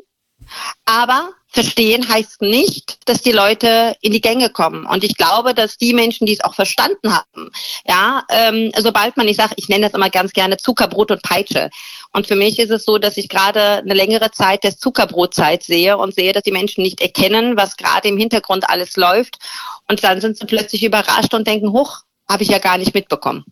Aber 0.85 1.31
verstehen 1.53 2.09
heißt 2.09 2.41
nicht, 2.41 2.99
dass 3.07 3.21
die 3.21 3.33
Leute 3.33 3.95
in 4.01 4.13
die 4.13 4.21
Gänge 4.21 4.49
kommen. 4.49 4.87
Und 4.87 5.05
ich 5.05 5.17
glaube, 5.17 5.55
dass 5.55 5.77
die 5.77 5.93
Menschen, 5.93 6.27
die 6.27 6.33
es 6.33 6.43
auch 6.43 6.55
verstanden 6.55 7.15
haben, 7.15 7.51
ja, 7.87 8.25
ähm, 8.31 8.73
sobald 8.79 9.17
man, 9.17 9.29
ich 9.29 9.37
sage, 9.37 9.55
ich 9.57 9.69
nenne 9.69 9.87
das 9.87 9.95
immer 9.95 10.09
ganz 10.09 10.33
gerne 10.33 10.57
Zuckerbrot 10.57 11.11
und 11.11 11.23
Peitsche. 11.23 11.71
Und 12.13 12.27
für 12.27 12.37
mich 12.37 12.59
ist 12.59 12.71
es 12.71 12.85
so, 12.85 12.99
dass 12.99 13.17
ich 13.17 13.29
gerade 13.29 13.79
eine 13.79 13.95
längere 13.95 14.31
Zeit 14.31 14.65
der 14.65 14.77
Zuckerbrotzeit 14.77 15.63
sehe 15.63 15.99
und 15.99 16.15
sehe, 16.15 16.33
dass 16.33 16.43
die 16.43 16.53
Menschen 16.53 16.83
nicht 16.83 17.01
erkennen, 17.01 17.57
was 17.57 17.77
gerade 17.77 18.09
im 18.09 18.17
Hintergrund 18.17 18.69
alles 18.69 18.97
läuft. 18.97 19.39
Und 19.89 20.03
dann 20.03 20.21
sind 20.21 20.39
sie 20.39 20.47
plötzlich 20.47 20.83
überrascht 20.83 21.35
und 21.35 21.47
denken, 21.47 21.73
hoch, 21.73 22.01
habe 22.29 22.43
ich 22.43 22.49
ja 22.49 22.59
gar 22.59 22.79
nicht 22.79 22.95
mitbekommen. 22.95 23.45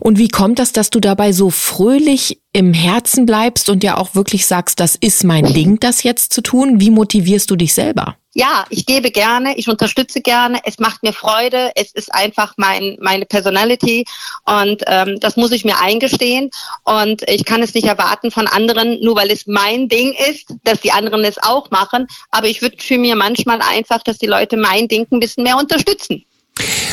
Und 0.00 0.18
wie 0.18 0.28
kommt 0.28 0.58
das, 0.58 0.72
dass 0.72 0.90
du 0.90 1.00
dabei 1.00 1.32
so 1.32 1.50
fröhlich 1.50 2.40
im 2.52 2.74
Herzen 2.74 3.26
bleibst 3.26 3.70
und 3.70 3.82
ja 3.82 3.96
auch 3.96 4.14
wirklich 4.14 4.46
sagst, 4.46 4.80
das 4.80 4.96
ist 4.96 5.24
mein 5.24 5.52
Ding, 5.52 5.80
das 5.80 6.02
jetzt 6.02 6.32
zu 6.32 6.42
tun? 6.42 6.80
Wie 6.80 6.90
motivierst 6.90 7.50
du 7.50 7.56
dich 7.56 7.74
selber? 7.74 8.16
Ja, 8.34 8.64
ich 8.70 8.86
gebe 8.86 9.10
gerne, 9.10 9.58
ich 9.58 9.68
unterstütze 9.68 10.22
gerne, 10.22 10.58
es 10.64 10.78
macht 10.78 11.02
mir 11.02 11.12
Freude, 11.12 11.70
es 11.74 11.92
ist 11.92 12.14
einfach 12.14 12.54
mein, 12.56 12.96
meine 12.98 13.26
Personality 13.26 14.06
und 14.46 14.82
ähm, 14.86 15.20
das 15.20 15.36
muss 15.36 15.52
ich 15.52 15.66
mir 15.66 15.78
eingestehen 15.78 16.50
und 16.84 17.28
ich 17.28 17.44
kann 17.44 17.62
es 17.62 17.74
nicht 17.74 17.86
erwarten 17.86 18.30
von 18.30 18.46
anderen, 18.46 18.98
nur 19.02 19.16
weil 19.16 19.30
es 19.30 19.46
mein 19.46 19.90
Ding 19.90 20.14
ist, 20.30 20.46
dass 20.64 20.80
die 20.80 20.92
anderen 20.92 21.24
es 21.24 21.42
auch 21.42 21.70
machen, 21.70 22.06
aber 22.30 22.48
ich 22.48 22.62
wünsche 22.62 22.96
mir 22.96 23.16
manchmal 23.16 23.60
einfach, 23.60 24.02
dass 24.02 24.16
die 24.16 24.26
Leute 24.26 24.56
mein 24.56 24.88
Ding 24.88 25.06
ein 25.10 25.20
bisschen 25.20 25.44
mehr 25.44 25.58
unterstützen. 25.58 26.24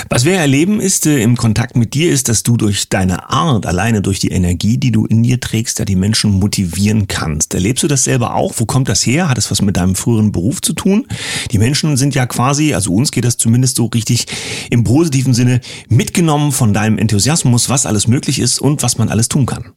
Was 0.07 0.23
wir 0.23 0.33
erleben 0.33 0.79
ist 0.79 1.05
äh, 1.05 1.21
im 1.21 1.35
Kontakt 1.35 1.75
mit 1.75 1.93
dir 1.93 2.11
ist, 2.11 2.29
dass 2.29 2.43
du 2.43 2.55
durch 2.55 2.89
deine 2.89 3.29
Art, 3.29 3.65
alleine 3.65 4.01
durch 4.01 4.19
die 4.19 4.29
Energie, 4.29 4.77
die 4.77 4.91
du 4.91 5.05
in 5.05 5.23
dir 5.23 5.39
trägst, 5.39 5.79
ja 5.79 5.85
die 5.85 5.95
Menschen 5.95 6.31
motivieren 6.31 7.07
kannst. 7.07 7.53
Erlebst 7.53 7.83
du 7.83 7.87
das 7.87 8.05
selber 8.05 8.35
auch? 8.35 8.53
Wo 8.57 8.65
kommt 8.65 8.87
das 8.87 9.05
her? 9.05 9.29
Hat 9.29 9.37
es 9.37 9.51
was 9.51 9.61
mit 9.61 9.77
deinem 9.77 9.95
früheren 9.95 10.31
Beruf 10.31 10.61
zu 10.61 10.73
tun? 10.73 11.07
Die 11.51 11.57
Menschen 11.57 11.97
sind 11.97 12.15
ja 12.15 12.25
quasi, 12.25 12.73
also 12.73 12.93
uns 12.93 13.11
geht 13.11 13.25
das 13.25 13.37
zumindest 13.37 13.75
so 13.75 13.85
richtig 13.87 14.27
im 14.69 14.83
positiven 14.83 15.33
Sinne 15.33 15.61
mitgenommen 15.89 16.51
von 16.51 16.73
deinem 16.73 16.97
Enthusiasmus, 16.97 17.69
was 17.69 17.85
alles 17.85 18.07
möglich 18.07 18.39
ist 18.39 18.59
und 18.59 18.83
was 18.83 18.97
man 18.97 19.09
alles 19.09 19.27
tun 19.27 19.45
kann. 19.45 19.73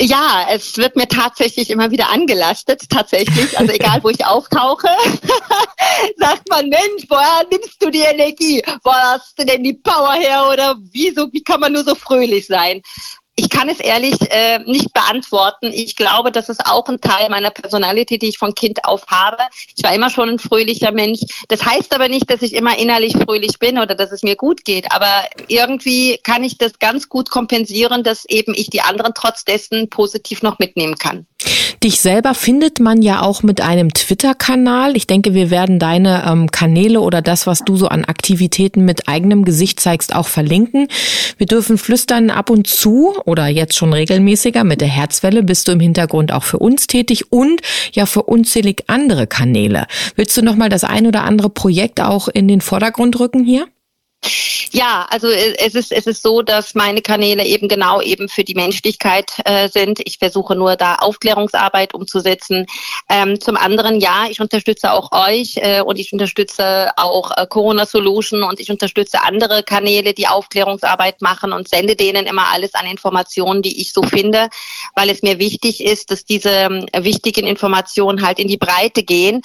Ja, 0.00 0.46
es 0.50 0.76
wird 0.76 0.94
mir 0.94 1.08
tatsächlich 1.08 1.70
immer 1.70 1.90
wieder 1.90 2.10
angelastet, 2.10 2.82
tatsächlich. 2.88 3.58
Also 3.58 3.72
egal, 3.72 4.00
wo 4.04 4.10
ich 4.10 4.24
auftauche, 4.26 4.88
sagt 6.16 6.48
man, 6.48 6.68
Mensch, 6.68 7.04
woher 7.08 7.46
nimmst 7.50 7.82
du 7.82 7.90
die 7.90 8.00
Energie? 8.00 8.62
Wo 8.82 8.92
hast 8.92 9.38
du 9.38 9.44
denn 9.44 9.62
die 9.62 9.74
Power 9.74 10.14
her? 10.14 10.48
Oder 10.52 10.76
wieso, 10.92 11.32
wie 11.32 11.42
kann 11.42 11.60
man 11.60 11.72
nur 11.72 11.84
so 11.84 11.94
fröhlich 11.94 12.46
sein? 12.46 12.82
Ich 13.40 13.50
kann 13.50 13.68
es 13.68 13.78
ehrlich 13.78 14.16
äh, 14.32 14.58
nicht 14.64 14.92
beantworten. 14.92 15.70
Ich 15.72 15.94
glaube, 15.94 16.32
das 16.32 16.48
ist 16.48 16.66
auch 16.66 16.88
ein 16.88 17.00
Teil 17.00 17.30
meiner 17.30 17.50
Personality, 17.50 18.18
die 18.18 18.30
ich 18.30 18.38
von 18.38 18.52
Kind 18.52 18.84
auf 18.84 19.06
habe. 19.06 19.44
Ich 19.76 19.84
war 19.84 19.94
immer 19.94 20.10
schon 20.10 20.28
ein 20.28 20.38
fröhlicher 20.40 20.90
Mensch. 20.90 21.20
Das 21.46 21.64
heißt 21.64 21.94
aber 21.94 22.08
nicht, 22.08 22.28
dass 22.28 22.42
ich 22.42 22.52
immer 22.52 22.76
innerlich 22.76 23.12
fröhlich 23.16 23.60
bin 23.60 23.78
oder 23.78 23.94
dass 23.94 24.10
es 24.10 24.24
mir 24.24 24.34
gut 24.34 24.64
geht. 24.64 24.90
Aber 24.90 25.22
irgendwie 25.46 26.18
kann 26.24 26.42
ich 26.42 26.58
das 26.58 26.80
ganz 26.80 27.08
gut 27.08 27.30
kompensieren, 27.30 28.02
dass 28.02 28.24
eben 28.24 28.54
ich 28.56 28.70
die 28.70 28.80
anderen 28.80 29.12
trotz 29.14 29.44
dessen 29.44 29.88
positiv 29.88 30.42
noch 30.42 30.58
mitnehmen 30.58 30.96
kann. 30.96 31.24
Dich 31.84 32.00
selber 32.00 32.34
findet 32.34 32.80
man 32.80 33.02
ja 33.02 33.22
auch 33.22 33.44
mit 33.44 33.60
einem 33.60 33.94
Twitter-Kanal. 33.94 34.96
Ich 34.96 35.06
denke, 35.06 35.32
wir 35.32 35.50
werden 35.50 35.78
deine 35.78 36.24
ähm, 36.26 36.50
Kanäle 36.50 37.00
oder 37.00 37.22
das, 37.22 37.46
was 37.46 37.60
du 37.60 37.76
so 37.76 37.86
an 37.86 38.04
Aktivitäten 38.04 38.84
mit 38.84 39.08
eigenem 39.08 39.44
Gesicht 39.44 39.78
zeigst, 39.78 40.12
auch 40.12 40.26
verlinken. 40.26 40.88
Wir 41.36 41.46
dürfen 41.46 41.78
flüstern 41.78 42.30
ab 42.30 42.50
und 42.50 42.66
zu 42.66 43.14
oder 43.26 43.46
jetzt 43.46 43.76
schon 43.76 43.92
regelmäßiger 43.92 44.64
mit 44.64 44.80
der 44.80 44.88
Herzwelle 44.88 45.44
bist 45.44 45.68
du 45.68 45.72
im 45.72 45.80
Hintergrund 45.80 46.32
auch 46.32 46.42
für 46.42 46.58
uns 46.58 46.88
tätig 46.88 47.30
und 47.30 47.60
ja 47.92 48.06
für 48.06 48.24
unzählig 48.24 48.84
andere 48.88 49.28
Kanäle. 49.28 49.86
Willst 50.16 50.36
du 50.36 50.42
noch 50.42 50.56
mal 50.56 50.68
das 50.68 50.82
ein 50.82 51.06
oder 51.06 51.22
andere 51.22 51.48
Projekt 51.48 52.00
auch 52.00 52.26
in 52.26 52.48
den 52.48 52.60
Vordergrund 52.60 53.20
rücken 53.20 53.44
hier? 53.44 53.68
Ja, 54.72 55.06
also 55.10 55.28
äh, 55.28 55.54
es 55.58 55.74
ist, 55.74 55.92
es 55.92 56.06
ist 56.06 56.22
so, 56.22 56.42
dass 56.42 56.74
meine 56.74 57.00
Kanäle 57.00 57.44
eben 57.44 57.68
genau 57.68 58.00
eben 58.00 58.28
für 58.28 58.44
die 58.44 58.54
Menschlichkeit 58.54 59.32
äh, 59.44 59.68
sind. 59.68 60.00
Ich 60.04 60.18
versuche 60.18 60.56
nur 60.56 60.76
da 60.76 60.96
Aufklärungsarbeit 60.96 61.94
umzusetzen. 61.94 62.66
Ähm, 63.08 63.40
zum 63.40 63.56
anderen, 63.56 64.00
ja, 64.00 64.26
ich 64.28 64.40
unterstütze 64.40 64.92
auch 64.92 65.12
euch 65.12 65.56
äh, 65.56 65.80
und 65.80 65.98
ich 65.98 66.12
unterstütze 66.12 66.90
auch 66.96 67.30
äh, 67.36 67.46
Corona 67.46 67.86
Solution 67.86 68.42
und 68.42 68.60
ich 68.60 68.70
unterstütze 68.70 69.22
andere 69.22 69.62
Kanäle, 69.62 70.14
die 70.14 70.26
Aufklärungsarbeit 70.26 71.22
machen 71.22 71.52
und 71.52 71.68
sende 71.68 71.94
denen 71.94 72.26
immer 72.26 72.52
alles 72.52 72.74
an 72.74 72.86
Informationen, 72.86 73.62
die 73.62 73.80
ich 73.80 73.92
so 73.92 74.02
finde, 74.02 74.48
weil 74.94 75.10
es 75.10 75.22
mir 75.22 75.38
wichtig 75.38 75.82
ist, 75.82 76.10
dass 76.10 76.24
diese 76.24 76.50
äh, 76.50 77.04
wichtigen 77.04 77.46
Informationen 77.46 78.26
halt 78.26 78.38
in 78.38 78.48
die 78.48 78.58
Breite 78.58 79.02
gehen 79.04 79.42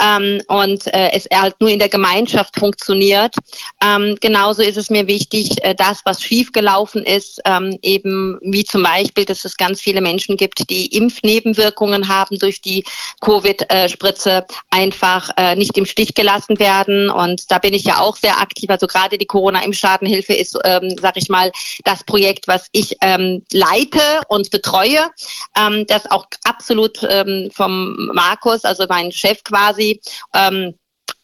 ähm, 0.00 0.42
und 0.48 0.86
äh, 0.88 1.10
es 1.12 1.26
halt 1.32 1.60
nur 1.60 1.70
in 1.70 1.78
der 1.78 1.88
Gemeinschaft 1.88 2.58
funktioniert. 2.58 3.34
Ähm, 3.82 4.16
genauso 4.20 4.62
ist 4.62 4.76
es 4.76 4.90
mir 4.90 5.06
wichtig, 5.06 5.62
äh, 5.64 5.74
das, 5.74 6.00
was 6.04 6.22
schiefgelaufen 6.22 7.04
ist, 7.04 7.40
ähm, 7.44 7.78
eben 7.82 8.38
wie 8.42 8.64
zum 8.64 8.82
Beispiel, 8.82 9.24
dass 9.24 9.44
es 9.44 9.56
ganz 9.56 9.80
viele 9.80 10.00
Menschen 10.00 10.36
gibt, 10.36 10.68
die 10.70 10.86
Impfnebenwirkungen 10.86 12.08
haben 12.08 12.38
durch 12.38 12.60
die 12.60 12.84
Covid-Spritze, 13.20 14.46
einfach 14.70 15.30
äh, 15.36 15.56
nicht 15.56 15.76
im 15.78 15.86
Stich 15.86 16.14
gelassen 16.14 16.58
werden. 16.58 17.10
Und 17.10 17.50
da 17.50 17.58
bin 17.58 17.74
ich 17.74 17.84
ja 17.84 18.00
auch 18.00 18.16
sehr 18.16 18.40
aktiv. 18.40 18.68
Also 18.70 18.86
gerade 18.86 19.18
die 19.18 19.26
Corona-Impfschadenhilfe 19.26 20.34
ist, 20.34 20.58
ähm, 20.64 20.96
sag 21.00 21.16
ich 21.16 21.28
mal, 21.28 21.50
das 21.84 22.04
Projekt, 22.04 22.48
was 22.48 22.66
ich 22.72 22.96
ähm, 23.00 23.42
leite 23.52 24.00
und 24.28 24.50
betreue, 24.50 25.10
ähm, 25.58 25.86
das 25.86 26.10
auch 26.10 26.26
absolut 26.44 26.98
ähm, 27.08 27.50
vom 27.52 28.10
Markus, 28.12 28.64
also 28.64 28.84
mein 28.88 29.12
Chef 29.12 29.42
quasi, 29.44 29.85
ähm, 30.34 30.74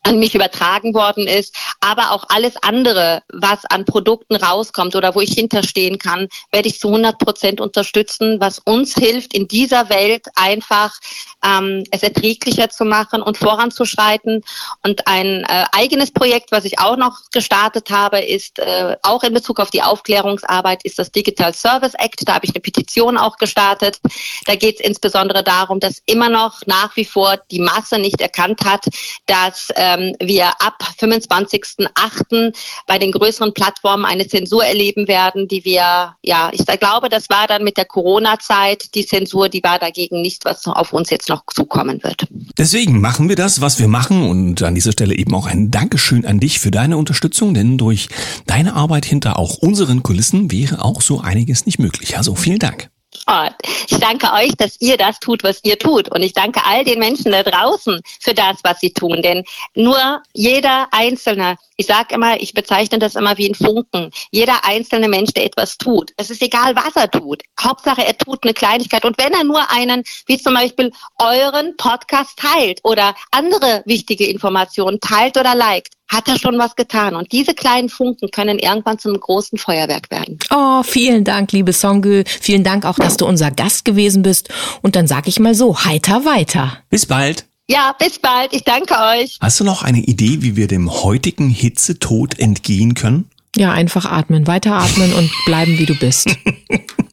an 0.05 0.19
mich 0.19 0.35
übertragen 0.35 0.95
worden 0.95 1.27
ist, 1.29 1.55
aber 1.81 2.11
auch 2.11 2.25
alles 2.29 2.55
andere, 2.63 3.23
was 3.33 3.65
an 3.67 3.85
Produkten 3.85 4.35
rauskommt 4.35 4.97
oder 4.97 5.15
wo 5.15 5.21
ich 5.21 5.35
hinterstehen 5.35 5.99
kann, 5.99 6.29
werde 6.51 6.69
ich 6.69 6.81
zu 6.81 6.89
100 6.89 7.19
Prozent 7.19 7.61
unterstützen, 7.61 8.41
was 8.41 8.59
uns 8.59 8.95
hilft, 8.95 9.33
in 9.33 9.47
dieser 9.47 9.89
Welt 9.91 10.27
einfach 10.35 10.99
ähm, 11.45 11.85
es 11.91 12.03
erträglicher 12.03 12.69
zu 12.69 12.85
machen 12.85 13.23
und 13.23 13.39
voranzuschreiten. 13.39 14.43
Und 14.83 15.07
ein 15.07 15.45
äh, 15.45 15.65
eigenes 15.73 16.11
Projekt, 16.11 16.51
was 16.51 16.65
ich 16.65 16.81
auch 16.81 16.97
noch 16.97 17.19
gestartet 17.31 17.91
habe, 17.91 18.21
ist 18.21 18.59
äh, 18.59 18.97
auch 19.03 19.23
in 19.23 19.35
Bezug 19.35 19.61
auf 19.61 19.71
die 19.71 19.83
Aufklärungsarbeit, 19.83 20.85
ist 20.85 20.99
das 20.99 21.13
Digital 21.13 21.55
Service 21.55 21.95
Act. 21.95 22.23
Da 22.27 22.35
habe 22.35 22.47
ich 22.47 22.55
eine 22.55 22.61
Petition 22.61 23.17
auch 23.17 23.37
gestartet. 23.37 23.99
Da 24.47 24.57
geht 24.57 24.81
es 24.81 24.87
insbesondere 24.87 25.45
darum, 25.45 25.79
dass 25.79 26.03
immer 26.07 26.29
noch 26.29 26.61
nach 26.67 26.97
wie 26.97 27.05
vor 27.05 27.37
die 27.51 27.61
Masse 27.61 27.99
nicht 27.99 28.21
erkannt 28.21 28.65
hat, 28.65 28.87
dass 29.27 29.71
äh, 29.71 29.92
ähm, 29.93 30.15
wir 30.21 30.49
ab 30.61 30.83
25.08. 30.99 32.55
bei 32.87 32.99
den 32.99 33.13
größeren 33.13 33.55
Plattformen 33.55 34.05
eine 34.05 34.27
Zensur 34.27 34.65
erleben 34.65 35.09
werden, 35.09 35.49
die 35.49 35.65
wir, 35.65 36.15
ja, 36.23 36.51
ich 36.53 36.65
glaube, 36.67 37.09
das 37.09 37.29
war 37.29 37.47
dann 37.47 37.65
mit 37.65 37.77
der 37.77 37.85
Corona-Zeit 37.85 38.95
die 38.95 39.07
Zensur, 39.07 39.49
die 39.49 39.63
war 39.63 39.79
dagegen 39.79 40.23
nicht, 40.23 40.45
was 40.45 40.67
auf 40.67 40.93
uns 40.93 41.11
jetzt 41.11 41.29
noch 41.29 41.43
zukommen 41.53 42.03
wird. 42.03 42.27
Deswegen 42.59 43.01
machen 43.01 43.29
wir 43.29 43.37
das, 43.37 43.61
was 43.61 43.79
wir 43.79 43.89
machen 43.89 44.29
und 44.29 44.63
an 44.63 44.75
dieser 44.75 44.93
Stelle 44.93 45.15
eben 45.17 45.35
auch 45.35 45.47
ein 45.47 45.71
Dankeschön 45.71 46.25
an 46.25 46.41
dich 46.41 46.61
für 46.61 46.71
deine 46.71 46.97
Unterstützung, 46.97 47.55
denn 47.55 47.79
durch 47.79 48.09
deine 48.47 48.75
Arbeit 48.75 49.05
hinter 49.05 49.39
auch 49.39 49.59
unseren 49.59 50.03
Kulissen 50.03 50.51
wäre 50.51 50.85
auch 50.85 51.03
so 51.03 51.21
einiges 51.21 51.67
nicht 51.67 51.79
möglich. 51.79 52.17
Also 52.17 52.35
vielen 52.35 52.59
Dank. 52.59 52.92
Oh, 53.29 53.47
ich 53.89 53.99
danke 54.01 54.33
euch, 54.33 54.51
dass 54.57 54.81
ihr 54.81 54.97
das 54.97 55.21
tut, 55.21 55.45
was 55.45 55.61
ihr 55.63 55.79
tut. 55.79 56.09
Und 56.09 56.23
ich 56.23 56.33
danke 56.33 56.61
all 56.65 56.85
den 56.85 56.99
Menschen 56.99 57.31
da 57.31 57.45
draußen 57.45 58.01
für 58.21 58.35
das, 58.35 58.57
was 58.65 58.81
sie 58.81 58.93
tun. 58.93 59.23
Denn 59.23 59.45
nur 59.77 60.23
jeder 60.33 60.89
Einzelne, 60.91 61.57
ich 61.77 61.87
sage 61.87 62.17
immer, 62.17 62.41
ich 62.41 62.53
bezeichne 62.53 62.99
das 62.99 63.15
immer 63.15 63.39
wie 63.39 63.49
ein 63.49 63.55
Funken. 63.55 64.11
Jeder 64.33 64.65
einzelne 64.65 65.09
Mensch, 65.09 65.33
der 65.35 65.45
etwas 65.45 65.79
tut. 65.79 66.11
Es 66.17 66.31
ist 66.31 66.43
egal, 66.43 66.75
was 66.75 66.97
er 66.97 67.09
tut. 67.09 67.43
Hauptsache, 67.61 68.05
er 68.05 68.19
tut 68.19 68.43
eine 68.43 68.55
Kleinigkeit. 68.55 69.05
Und 69.05 69.17
wenn 69.19 69.33
er 69.33 69.45
nur 69.45 69.71
einen, 69.71 70.03
wie 70.27 70.39
zum 70.39 70.55
Beispiel 70.55 70.91
euren 71.19 71.77
Podcast 71.77 72.37
teilt 72.37 72.81
oder 72.83 73.15
andere 73.31 73.83
wichtige 73.87 74.27
Informationen 74.27 74.99
teilt 74.99 75.37
oder 75.37 75.55
liked, 75.55 75.93
hat 76.13 76.29
er 76.29 76.39
schon 76.39 76.59
was 76.59 76.77
getan. 76.77 77.17
Und 77.17 77.33
diese 77.33 77.55
kleinen 77.55 77.89
Funken 77.89 78.31
können 78.31 78.59
irgendwann 78.59 78.99
zu 78.99 79.09
einem 79.09 79.21
großen 79.21 79.59
Feuerwerk 79.59 80.11
werden. 80.11 80.39
Oh, 80.51 80.83
vielen 80.83 81.25
Dank, 81.25 81.53
liebe 81.53 81.73
Songül. 81.73 82.25
Vielen 82.27 82.65
Dank 82.65 82.85
auch, 82.85 82.97
dass 82.97 83.17
du 83.17 83.27
unser 83.27 83.51
Gast 83.51 83.85
gewesen 83.85 84.23
bist. 84.23 84.51
Und 84.83 84.97
dann 84.97 85.07
sag 85.07 85.27
ich 85.27 85.41
mal 85.41 85.55
so, 85.55 85.85
heiter 85.85 86.25
weiter. 86.25 86.79
Bis 86.91 87.07
bald. 87.07 87.47
Ja, 87.69 87.95
bis 87.99 88.19
bald. 88.19 88.53
Ich 88.53 88.65
danke 88.65 88.95
euch. 88.95 89.39
Hast 89.41 89.61
du 89.61 89.65
noch 89.65 89.83
eine 89.83 90.01
Idee, 90.01 90.43
wie 90.43 90.57
wir 90.57 90.67
dem 90.67 90.93
heutigen 91.03 91.49
Hitzetod 91.49 92.39
entgehen 92.39 92.95
können? 92.95 93.31
Ja, 93.57 93.73
einfach 93.73 94.07
atmen, 94.07 94.47
weiteratmen 94.47 95.13
und 95.13 95.31
bleiben, 95.45 95.79
wie 95.79 95.87
du 95.87 95.95
bist. 95.99 96.35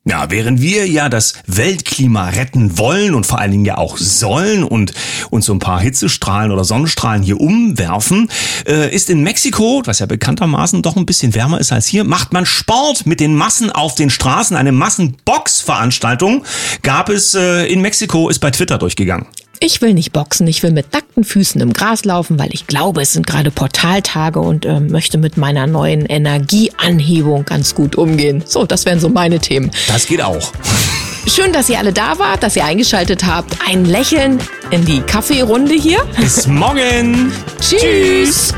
Ja, 0.10 0.32
während 0.32 0.60
wir 0.60 0.88
ja 0.88 1.08
das 1.08 1.36
Weltklima 1.45 2.30
retten 2.30 2.80
wollen 2.80 3.13
und 3.13 3.28
vor 3.28 3.38
allen 3.38 3.52
Dingen 3.52 3.65
ja 3.65 3.78
auch 3.78 3.95
sollen 3.97 4.63
und 4.63 4.91
uns 5.30 5.45
so 5.45 5.54
ein 5.54 5.60
paar 5.60 5.80
Hitzestrahlen 5.80 6.52
oder 6.52 6.63
Sonnenstrahlen 6.63 7.21
hier 7.21 7.39
umwerfen, 7.39 8.28
äh, 8.65 8.91
ist 8.91 9.12
in 9.12 9.21
Mexiko, 9.21 9.84
was 9.86 9.99
ja 9.99 10.08
bekanntermaßen 10.08 10.82
doch 10.82 10.95
ein 10.95 11.06
bisschen 11.06 11.36
wärmer 11.36 11.60
ist 11.60 11.71
als 11.71 11.86
hier, 11.86 12.06
macht 12.06 12.34
man 12.34 12.47
Sport 12.47 13.06
mit 13.06 13.19
den 13.19 13.36
Massen 13.36 13.71
auf 13.71 13.93
den 13.93 14.10
Straßen. 14.10 14.58
Eine 14.58 14.71
Massenboxveranstaltung 14.71 16.43
gab 16.82 17.10
es 17.10 17.36
äh, 17.36 17.65
in 17.71 17.82
Mexiko, 17.82 18.30
ist 18.30 18.39
bei 18.39 18.49
Twitter 18.49 18.80
durchgegangen. 18.80 19.28
Ich 19.62 19.82
will 19.82 19.93
nicht 19.93 20.13
boxen, 20.13 20.48
ich 20.48 20.63
will 20.63 20.72
mit 20.72 20.93
nackten 20.93 21.26
Füßen 21.26 21.60
im 21.60 21.74
Gras 21.74 22.06
laufen, 22.06 22.39
weil 22.39 22.50
ich 22.54 22.65
glaube, 22.65 23.02
es 23.02 23.12
sind 23.12 23.28
gerade 23.28 23.52
Portaltage 23.52 24.39
und 24.39 24.65
äh, 24.65 24.80
möchte 24.80 25.17
mit 25.17 25.36
meiner 25.36 25.67
neuen 25.67 26.06
Energieanhebung 26.06 27.43
ganz 27.43 27.76
gut 27.76 27.98
umgehen. 27.98 28.41
So, 28.45 28.65
das 28.65 28.86
wären 28.86 29.02
so 29.02 29.10
meine 29.10 29.39
Themen. 29.39 29.69
Das 29.89 30.08
geht 30.08 30.22
auch. 30.22 30.54
Schön, 31.28 31.52
dass 31.52 31.67
ihr 31.67 31.78
alle 31.78 31.91
da 31.91 32.17
wart, 32.19 32.41
dass 32.41 32.56
ihr 32.56 32.63
eingeschaltet 32.63 33.26
habt. 33.26 33.58
Ein 33.67 33.84
Lächeln 33.84 34.39
in 34.72 34.86
die 34.86 35.02
Kaffeerunde 35.02 35.74
hier. 35.74 36.00
Bis 36.15 36.48
morgen. 36.48 37.30
Tschüss. 37.60 38.54